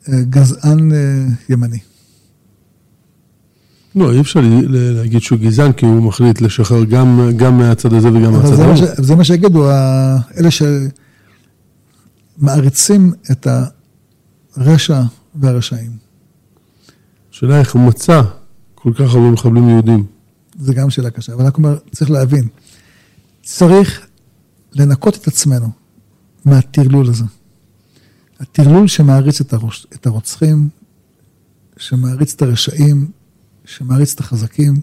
אה, 0.08 0.22
גזען 0.22 0.92
אה, 0.92 1.26
ימני. 1.48 1.78
לא, 3.94 4.12
אי 4.12 4.20
אפשר 4.20 4.40
להגיד 4.70 5.22
שהוא 5.22 5.38
גזען, 5.38 5.72
כי 5.72 5.86
הוא 5.86 6.02
מחליט 6.02 6.40
לשחרר 6.40 6.84
גם, 6.84 7.30
גם 7.36 7.58
מהצד 7.58 7.92
הזה 7.92 8.08
וגם 8.08 8.32
מהצד 8.32 8.60
הזה. 8.60 9.02
זה 9.02 9.16
מה 9.16 9.24
שיגידו, 9.24 9.70
אלה 10.38 10.50
שמעריצים 12.40 13.12
את 13.30 13.46
הרשע 14.56 15.02
והרשעים. 15.34 15.90
השאלה 17.32 17.60
איך 17.60 17.74
הוא 17.74 17.82
מצא 17.82 18.22
כל 18.74 18.92
כך 18.94 19.14
הרבה 19.14 19.30
מחבלים 19.30 19.68
יהודים. 19.68 20.06
זה 20.58 20.74
גם 20.74 20.90
שאלה 20.90 21.10
קשה, 21.10 21.32
אבל 21.32 21.42
אני 21.42 21.50
אומר, 21.58 21.78
צריך 21.92 22.10
להבין, 22.10 22.48
צריך 23.42 24.06
לנקות 24.72 25.16
את 25.16 25.26
עצמנו 25.26 25.70
מהטרלול 26.44 27.08
הזה. 27.08 27.24
הטרלול 28.40 28.88
שמעריץ 28.88 29.40
את, 29.40 29.52
הרוש, 29.52 29.86
את 29.94 30.06
הרוצחים, 30.06 30.68
שמעריץ 31.76 32.34
את 32.34 32.42
הרשעים, 32.42 33.10
שמעריץ 33.64 34.14
את 34.14 34.20
החזקים. 34.20 34.74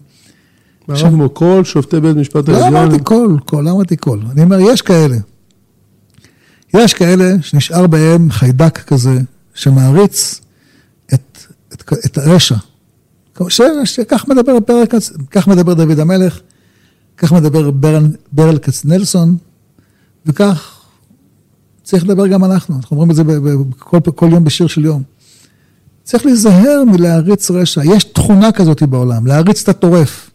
הרב 0.88 1.28
ש... 1.28 1.30
כל 1.34 1.64
שופטי 1.64 2.00
בית 2.00 2.16
משפט 2.16 2.48
העליון. 2.48 2.72
לא 2.72 2.78
אמרתי 2.78 3.04
כל, 3.04 3.36
כל, 3.44 3.60
לא 3.60 3.70
אמרתי 3.70 3.96
כל. 4.00 4.18
אני 4.30 4.42
אומר, 4.42 4.58
יש 4.60 4.82
כאלה. 4.82 5.16
יש 6.80 6.94
כאלה 6.94 7.34
שנשאר 7.40 7.86
בהם 7.86 8.30
חיידק 8.30 8.78
כזה, 8.78 9.20
שמעריץ 9.54 10.40
את, 11.14 11.38
את, 11.72 11.92
את 12.06 12.18
הרשע. 12.18 12.56
שכך 13.84 14.28
מדבר 14.28 14.58
מדבר 15.48 15.74
דוד 15.74 15.98
המלך, 15.98 16.40
כך 17.16 17.32
מדבר 17.32 17.70
ברל, 17.70 18.06
ברל 18.32 18.58
כצנלסון, 18.58 19.36
וכך 20.26 20.80
צריך 21.82 22.04
לדבר 22.04 22.26
גם 22.26 22.44
אנחנו. 22.44 22.76
אנחנו 22.76 22.96
אומרים 22.96 23.10
את 23.10 23.16
זה 23.16 23.24
בכל, 23.24 23.98
כל 24.14 24.28
יום 24.32 24.44
בשיר 24.44 24.66
של 24.66 24.84
יום. 24.84 25.02
צריך 26.04 26.26
להיזהר 26.26 26.84
מלהריץ 26.86 27.50
רשע. 27.50 27.84
יש 27.84 28.04
תכונה 28.04 28.52
כזאת 28.52 28.82
בעולם, 28.82 29.26
להריץ 29.26 29.62
את 29.62 29.68
הטורף. 29.68 30.30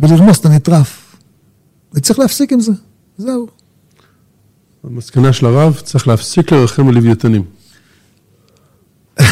ולרמוס 0.00 0.40
את 0.40 0.46
הנטרף. 0.46 1.16
וצריך 1.94 2.18
להפסיק 2.18 2.52
עם 2.52 2.60
זה, 2.60 2.72
זהו. 3.18 3.46
המסקנה 4.84 5.32
של 5.32 5.46
הרב, 5.46 5.80
צריך 5.84 6.08
להפסיק 6.08 6.52
לרחם 6.52 6.88
על 6.88 6.94
לוויתנים. 6.94 7.44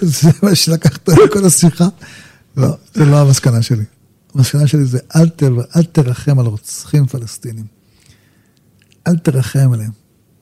זה 0.00 0.30
מה 0.42 0.54
שלקחת 0.54 1.08
כל 1.32 1.44
השיחה. 1.46 1.88
לא, 2.56 2.68
זה 2.94 3.04
לא 3.04 3.16
המסקנה 3.16 3.62
שלי. 3.62 3.84
המסקנה 4.34 4.66
שלי 4.66 4.84
זה 4.84 4.98
אל, 5.16 5.28
תל, 5.28 5.52
אל 5.76 5.82
תרחם 5.82 6.38
על 6.38 6.46
רוצחים 6.46 7.06
פלסטינים. 7.06 7.64
אל 9.06 9.16
תרחם 9.16 9.72
עליהם. 9.72 9.90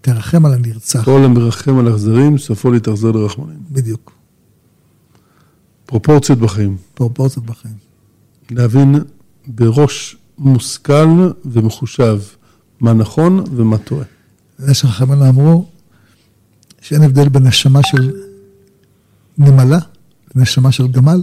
תרחם 0.01 0.47
על 0.47 0.53
הנרצח. 0.55 1.05
כל 1.05 1.25
המרחם 1.25 1.79
על 1.79 1.95
אכזרים, 1.95 2.39
סופו 2.39 2.71
להתאכזר 2.71 3.11
לרחמנים. 3.11 3.59
בדיוק. 3.71 4.13
פרופורציות 5.87 6.39
בחיים. 6.39 6.77
פרופורציות 6.95 7.47
בחיים. 7.47 7.75
להבין 8.51 8.95
בראש 9.47 10.17
מושכל 10.39 11.31
ומחושב 11.45 12.21
מה 12.81 12.93
נכון 12.93 13.45
ומה 13.57 13.79
טועה. 13.79 14.05
זה 14.59 14.75
שחכמינו 14.75 15.29
אמרו 15.29 15.67
שאין 16.81 17.03
הבדל 17.03 17.29
בין 17.29 17.47
נשמה 17.47 17.81
של 17.83 18.13
נמלה 19.39 19.79
לנשמה 20.35 20.73
של 20.73 20.89
גמל. 20.89 21.23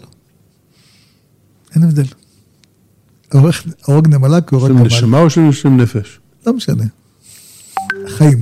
אין 1.76 1.84
הבדל. 1.84 2.06
הורג 3.86 4.08
נמלה 4.08 4.42
כהורג 4.42 4.72
גמל. 4.72 4.90
של 4.90 4.96
נשמה 4.96 5.20
או 5.20 5.30
של 5.30 5.70
נפש? 5.70 6.20
לא 6.48 6.54
משנה. 6.54 6.84
חיים. 8.08 8.42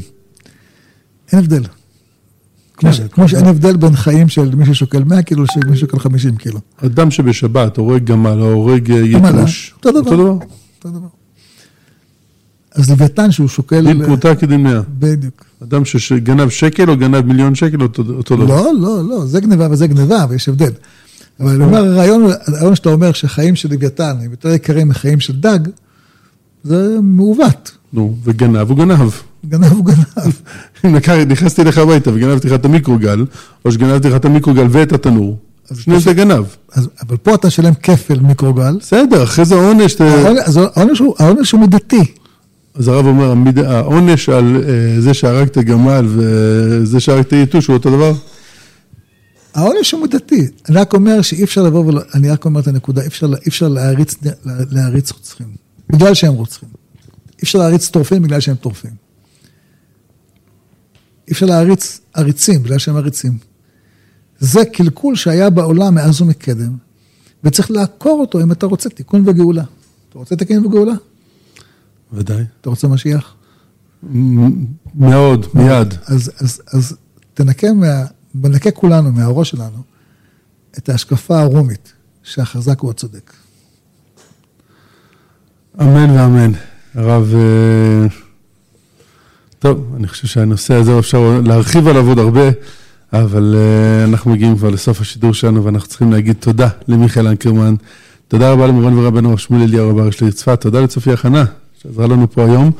אין 1.31 1.39
הבדל. 1.39 1.63
כמו, 2.73 2.93
ש, 2.93 3.01
כמו 3.01 3.29
שאין 3.29 3.45
הבדל 3.45 3.77
בין 3.77 3.95
חיים 3.95 4.29
של 4.29 4.55
מי 4.55 4.65
ששוקל 4.65 5.03
100 5.03 5.23
קילו 5.23 5.43
לשל 5.43 5.69
מי 5.69 5.77
ששוקל 5.77 5.99
50 5.99 6.35
קילו. 6.35 6.59
אדם 6.85 7.11
שבשבת 7.11 7.77
הורג 7.77 8.03
גמל 8.03 8.41
או 8.41 8.51
הורג 8.51 8.91
אה, 8.91 8.97
יתוש. 8.97 9.73
אותו 9.77 10.01
דבר. 10.01 10.11
אותו 10.11 10.89
דבר. 10.89 11.18
אז 12.79 12.89
לוויתן 12.89 13.31
שהוא 13.31 13.47
שוקל... 13.47 13.85
דין 13.85 14.05
פרוטה 14.05 14.35
כדין 14.35 14.63
מאה. 14.63 14.81
בדיוק. 14.99 15.45
אדם 15.63 15.85
שגנב 15.85 16.49
שקל 16.49 16.89
או 16.89 16.97
גנב 16.97 17.25
מיליון 17.25 17.55
שקל, 17.55 17.81
אותו, 17.81 18.03
אותו 18.17 18.35
דבר. 18.35 18.45
לא, 18.45 18.71
לא, 18.79 19.03
לא, 19.09 19.25
זה 19.25 19.39
גניבה 19.39 19.67
וזה 19.71 19.87
גניבה, 19.87 20.25
ויש 20.29 20.49
הבדל. 20.49 20.71
אבל 21.39 21.49
אני 21.49 21.63
אומר, 21.63 21.85
הרעיון, 21.85 22.29
שאתה 22.73 22.89
אומר 22.89 23.11
שחיים 23.11 23.55
של 23.55 23.69
לוויתן 23.71 24.17
הם 24.21 24.31
יותר 24.31 24.49
יקרים 24.49 24.87
מחיים 24.87 25.19
של 25.19 25.35
דג, 25.35 25.59
זה 26.63 26.97
מעוות. 27.01 27.71
נו, 27.93 28.15
וגנב 28.23 28.69
הוא 28.69 28.77
גנב. 28.77 29.11
גנב 29.45 29.71
הוא 29.71 29.85
גנב. 29.85 30.33
אם 30.85 30.95
נכנסתי 31.27 31.61
אליך 31.61 31.77
הביתה 31.77 32.13
וגנבתי 32.13 32.47
לך 32.47 32.53
את 32.53 32.65
המיקרוגל, 32.65 33.25
או 33.65 33.71
שגנבתי 33.71 34.09
לך 34.09 34.15
את 34.15 34.25
המיקרוגל 34.25 34.67
ואת 34.69 34.93
התנור, 34.93 35.37
שניהם 35.73 35.99
זה 35.99 36.13
גנב. 36.13 36.45
אבל 36.75 37.17
פה 37.17 37.35
אתה 37.35 37.49
שלם 37.49 37.73
כפל 37.73 38.19
מיקרוגל. 38.19 38.77
בסדר, 38.79 39.23
אחרי 39.23 39.45
זה 39.45 39.55
העונש... 39.55 39.95
העונש 41.19 41.51
הוא 41.51 41.61
מידתי. 41.61 42.13
אז 42.79 42.87
הרב 42.87 43.05
אומר, 43.05 43.33
העונש 43.65 44.29
על 44.29 44.55
אה, 44.55 45.01
זה 45.01 45.13
שהרגת 45.13 45.57
גמל 45.57 46.05
וזה 46.07 46.99
שהרגת 46.99 47.33
יתוש 47.33 47.67
הוא 47.67 47.73
אותו 47.73 47.89
דבר? 47.89 48.13
העונש 49.53 49.91
הוא 49.91 50.01
מידתי. 50.01 50.47
אני 50.69 50.77
רק 50.77 50.93
אומר 50.93 51.21
שאי 51.21 51.43
אפשר 51.43 51.63
לבוא 51.63 51.85
ול... 51.85 51.99
אני 52.13 52.29
רק 52.29 52.45
אומר 52.45 52.59
את 52.59 52.67
הנקודה, 52.67 53.01
אי 53.01 53.07
אפשר, 53.07 53.27
אי 53.27 53.47
אפשר 53.47 53.67
להריץ, 53.67 54.15
להריץ 54.45 55.11
רוצחים. 55.11 55.47
בגלל 55.89 56.13
שהם 56.13 56.33
רוצחים. 56.33 56.69
אי 57.27 57.43
אפשר 57.43 57.59
להריץ 57.59 57.89
טורפים 57.89 58.21
בגלל 58.21 58.39
שהם 58.39 58.55
טורפים. 58.55 58.91
אי 61.27 61.33
אפשר 61.33 61.45
להריץ 61.45 61.99
עריצים 62.13 62.63
בגלל 62.63 62.77
שהם 62.77 62.95
עריצים. 62.95 63.37
זה 64.39 64.65
קלקול 64.65 65.15
שהיה 65.15 65.49
בעולם 65.49 65.95
מאז 65.95 66.21
ומקדם, 66.21 66.77
וצריך 67.43 67.71
לעקור 67.71 68.19
אותו 68.21 68.41
אם 68.41 68.51
אתה 68.51 68.65
רוצה 68.65 68.89
תיקון 68.89 69.23
וגאולה. 69.25 69.63
אתה 70.09 70.19
רוצה 70.19 70.35
תיקון 70.35 70.65
וגאולה? 70.65 70.93
ודאי. 72.13 72.43
אתה 72.61 72.69
רוצה 72.69 72.87
משיח? 72.87 73.35
מאוד, 74.95 75.45
מיד. 75.53 75.93
אז, 76.07 76.31
אז, 76.39 76.61
אז 76.73 76.97
תנקה, 77.33 77.73
מה, 77.73 78.05
ננקה 78.35 78.71
כולנו 78.71 79.11
מהראש 79.11 79.49
שלנו 79.49 79.81
את 80.77 80.89
ההשקפה 80.89 81.41
הרומית 81.41 81.93
שהחזק 82.23 82.79
הוא 82.79 82.91
הצודק. 82.91 83.33
אמן 85.81 86.09
ואמן. 86.09 86.51
הרב, 86.95 87.33
אה, 87.35 88.07
טוב, 89.59 89.93
אני 89.97 90.07
חושב 90.07 90.27
שהנושא 90.27 90.73
הזה 90.73 90.99
אפשר 90.99 91.41
להרחיב 91.45 91.87
עליו 91.87 92.07
עוד 92.07 92.19
הרבה, 92.19 92.49
אבל 93.13 93.55
אה, 93.57 94.03
אנחנו 94.03 94.31
מגיעים 94.31 94.57
כבר 94.57 94.69
לסוף 94.69 95.01
השידור 95.01 95.33
שלנו 95.33 95.63
ואנחנו 95.63 95.87
צריכים 95.87 96.11
להגיד 96.11 96.35
תודה 96.39 96.69
למיכאל 96.87 97.27
אנקרמן. 97.27 97.75
תודה 98.27 98.51
רבה 98.51 98.67
למורן 98.67 98.97
ורבנו 98.97 99.37
שמואל 99.37 99.61
אליהו 99.61 99.89
רבה 99.89 100.03
הראש 100.03 100.21
לרצפת, 100.21 100.61
תודה 100.61 100.81
לצופי 100.81 101.13
הכנה 101.13 101.45
שעזרה 101.83 102.07
לנו 102.07 102.31
פה 102.31 102.45
היום. 102.45 102.71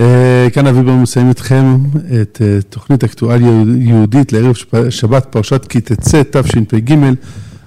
אה, 0.00 0.48
כאן 0.52 0.66
אבי 0.66 0.82
בר 0.82 0.94
מסיים 0.94 1.28
איתכם 1.28 1.78
את 2.22 2.42
תוכנית 2.68 3.04
אקטואליה 3.04 3.62
יהודית 3.78 4.32
לערב 4.32 4.54
שבת 4.90 5.26
פרשת 5.30 5.66
כי 5.68 5.80
תצא 5.80 6.22
תשפ"ג, 6.30 6.96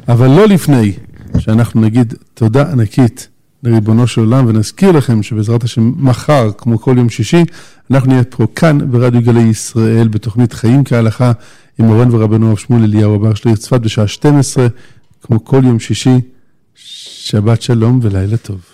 אבל 0.08 0.28
לא 0.28 0.48
לפני 0.48 0.92
שאנחנו 1.40 1.82
נגיד 1.82 2.14
תודה 2.34 2.72
ענקית 2.72 3.28
לריבונו 3.64 4.08
של 4.08 4.22
עולם, 4.22 4.46
ונזכיר 4.48 4.92
לכם 4.92 5.24
שבעזרת 5.24 5.64
השם 5.64 5.92
מחר, 5.98 6.52
כמו 6.58 6.80
כל 6.80 6.96
יום 6.98 7.10
שישי, 7.10 7.44
אנחנו 7.92 8.12
נהיה 8.12 8.24
פה 8.24 8.46
כאן 8.56 8.92
ברדיו 8.92 9.22
גלי 9.22 9.42
ישראל 9.42 10.08
בתוכנית 10.08 10.54
חיים 10.54 10.84
כהלכה 10.84 11.32
עם 11.80 11.86
מורן 11.86 12.16
ורבנו 12.16 12.48
הרב 12.48 12.58
שמואל 12.58 12.84
אליהו 12.84 13.16
הבר 13.16 13.34
שלי 13.34 13.56
צפת 13.56 13.82
בשעה 13.82 14.08
12, 14.08 14.68
כמו 15.22 15.46
כל 15.46 15.62
יום 15.64 15.80
שישי. 15.80 16.20
שבת 16.76 17.62
שלום 17.62 18.00
ולילה 18.04 18.38
טוב. 18.38 18.66